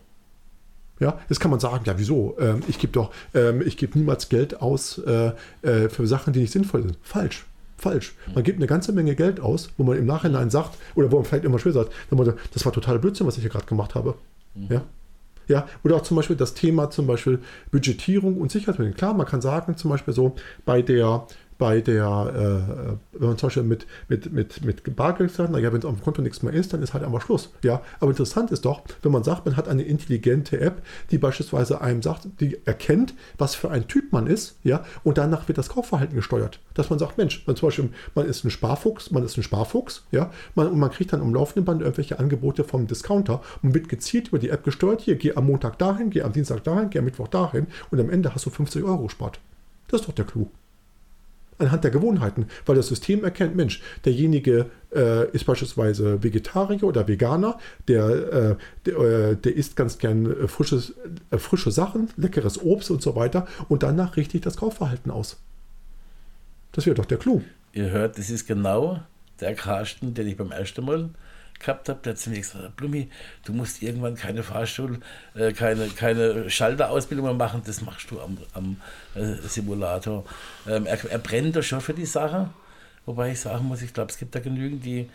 [1.00, 2.36] Ja, jetzt kann man sagen, ja, wieso?
[2.38, 5.32] Ähm, ich gebe doch, ähm, ich gebe niemals Geld aus äh,
[5.62, 6.98] äh, für Sachen, die nicht sinnvoll sind.
[7.02, 7.46] Falsch.
[7.78, 8.14] Falsch.
[8.34, 11.24] Man gibt eine ganze Menge Geld aus, wo man im Nachhinein sagt, oder wo man
[11.24, 11.92] vielleicht immer schwer sagt,
[12.52, 14.14] das war totaler Blödsinn, was ich hier gerade gemacht habe.
[14.54, 14.66] Mhm.
[14.68, 14.82] Ja.
[15.48, 17.40] Ja, oder auch zum Beispiel das Thema zum Beispiel
[17.72, 18.96] Budgetierung und Sicherheit.
[18.96, 21.26] Klar, man kann sagen, zum Beispiel so bei der,
[21.60, 25.78] bei der, äh, wenn man zum Beispiel mit, mit, mit, mit Bargeld sagt, naja, wenn
[25.78, 27.52] es auf dem Konto nichts mehr ist, dann ist halt einfach Schluss.
[27.62, 31.82] Ja, aber interessant ist doch, wenn man sagt, man hat eine intelligente App, die beispielsweise
[31.82, 35.68] einem sagt, die erkennt, was für ein Typ man ist, ja, und danach wird das
[35.68, 36.60] Kaufverhalten gesteuert.
[36.72, 40.06] Dass man sagt, Mensch, man zum Beispiel, man ist ein Sparfuchs, man ist ein Sparfuchs,
[40.10, 43.90] ja, man, und man kriegt dann am laufenden Band irgendwelche Angebote vom Discounter und wird
[43.90, 47.00] gezielt über die App gesteuert, hier, geh am Montag dahin, geh am Dienstag dahin, geh
[47.00, 49.40] am Mittwoch dahin und am Ende hast du 50 Euro gespart.
[49.88, 50.48] Das ist doch der Clou
[51.60, 57.58] anhand der Gewohnheiten, weil das System erkennt, Mensch, derjenige äh, ist beispielsweise Vegetarier oder Veganer,
[57.88, 58.56] der, äh,
[58.86, 60.94] der, äh, der, isst ganz gern äh, frisches,
[61.30, 65.38] äh, frische Sachen, leckeres Obst und so weiter und danach richtig das Kaufverhalten aus.
[66.72, 67.42] Das wäre doch der Clou.
[67.72, 69.00] Ihr hört, das ist genau
[69.40, 71.10] der Karsten, den ich beim ersten Mal
[71.60, 73.08] gehabt habe, der zu mir gesagt Blumi,
[73.44, 74.98] du musst irgendwann keine Fahrstuhl,
[75.34, 78.80] äh, keine, keine Schalterausbildung mehr machen, das machst du am, am
[79.14, 80.24] äh, Simulator.
[80.66, 82.50] Ähm, er, er brennt da schon für die Sache,
[83.06, 85.08] wobei ich sagen muss, ich glaube, es gibt da genügend, die,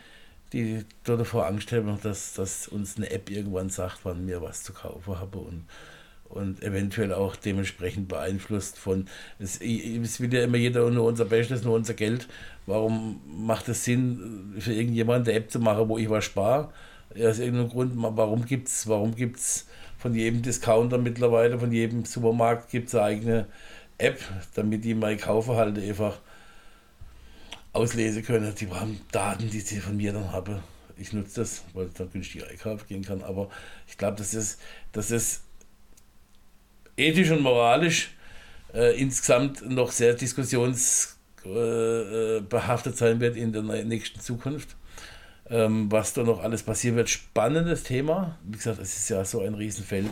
[0.53, 4.63] die dort davor Angst haben, dass, dass uns eine App irgendwann sagt, wann wir was
[4.63, 5.65] zu kaufen haben und
[6.35, 9.07] und eventuell auch dementsprechend beeinflusst von,
[9.39, 12.27] es, es will ja immer jeder nur unser Bestes, nur unser Geld.
[12.65, 16.71] Warum macht es Sinn, für irgendjemanden eine App zu machen, wo ich was spare?
[17.11, 19.67] Aus irgendeinem Grund, warum gibt es warum gibt's
[19.97, 23.45] von jedem Discounter mittlerweile, von jedem Supermarkt gibt es eine eigene
[23.97, 24.19] App,
[24.55, 26.19] damit die mein Kaufverhalten einfach
[27.71, 28.53] auslesen können.
[28.55, 30.59] Die haben Daten, die sie von mir dann haben.
[30.97, 33.23] Ich nutze das, weil ich dann günstig einkaufen gehen kann.
[33.23, 33.49] Aber
[33.87, 34.59] ich glaube, das ist,
[34.91, 35.41] das ist
[36.97, 38.11] ethisch und moralisch
[38.73, 44.75] äh, insgesamt noch sehr diskussionsbehaftet sein wird in der nächsten Zukunft.
[45.47, 48.39] Ähm, was da noch alles passieren wird, spannendes Thema.
[48.43, 50.07] Wie gesagt, es ist ja so ein Riesenfeld,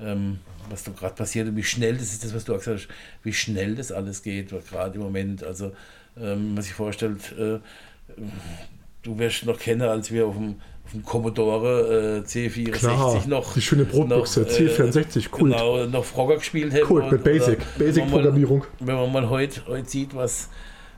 [0.00, 2.80] ähm, was da gerade passiert und wie schnell, das ist das, was du auch gesagt
[2.80, 2.88] hast,
[3.22, 5.44] wie schnell das alles geht, gerade im Moment.
[5.44, 5.70] Also,
[6.20, 7.60] ähm, man sich vorstellt, äh,
[9.02, 10.60] du wirst noch kennen, als wir auf dem
[11.04, 13.54] Commodore äh, C64 Klar, noch.
[13.54, 15.50] Die schöne Brotbuchse, C64, cool.
[15.50, 16.86] Genau, noch Frogger gespielt hätte.
[16.90, 18.64] Cool, mit Basic, Basic-Programmierung.
[18.80, 20.50] Wenn man mal heute, heute sieht, was,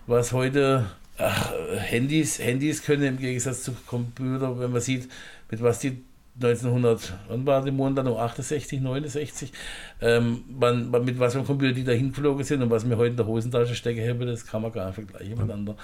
[0.06, 0.86] was heute
[1.18, 5.08] ach, Handys, Handys können im Gegensatz zu Computer, wenn man sieht,
[5.50, 6.02] mit was die
[6.36, 9.52] 1900, wann war die Monat noch 68, 69,
[10.00, 13.10] ähm, man, man, mit was für Computer die da hingeflogen sind und was mir heute
[13.10, 15.76] in der Hosentasche stecke habe, das kann man gar nicht vergleichen miteinander.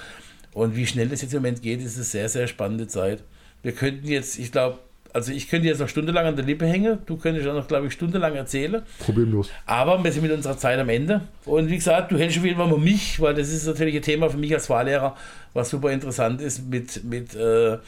[0.52, 3.22] Und wie schnell das jetzt im Moment geht, ist eine sehr, sehr spannende Zeit
[3.62, 4.78] wir könnten jetzt, ich glaube,
[5.12, 7.86] also ich könnte jetzt noch stundenlang an der Lippe hängen, du könntest auch noch, glaube
[7.86, 8.82] ich, stundenlang erzählen.
[8.98, 9.50] Problemlos.
[9.66, 11.22] Aber wir sind mit unserer Zeit am Ende.
[11.44, 14.02] Und wie gesagt, du hältst auf jeden Fall mal mich, weil das ist natürlich ein
[14.02, 15.16] Thema für mich als Fahrlehrer,
[15.52, 17.78] was super interessant ist mit, mit äh,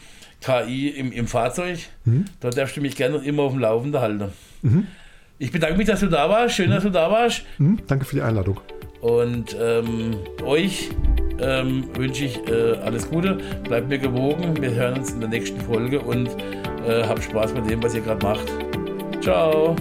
[0.41, 1.79] KI im, im Fahrzeug.
[2.05, 2.25] Mhm.
[2.41, 4.33] Da darfst du mich gerne immer auf dem Laufenden halten.
[4.63, 4.87] Mhm.
[5.39, 6.57] Ich bedanke mich, dass du da warst.
[6.57, 6.75] Schön, mhm.
[6.75, 7.43] dass du da warst.
[7.59, 7.79] Mhm.
[7.87, 8.61] Danke für die Einladung.
[9.03, 10.91] Und ähm, euch
[11.41, 13.39] ähm, wünsche ich äh, alles Gute.
[13.65, 14.57] Bleibt mir gewogen.
[14.61, 16.29] Wir hören uns in der nächsten Folge und
[16.87, 18.47] äh, habt Spaß mit dem, was ihr gerade macht.
[19.21, 19.77] Ciao.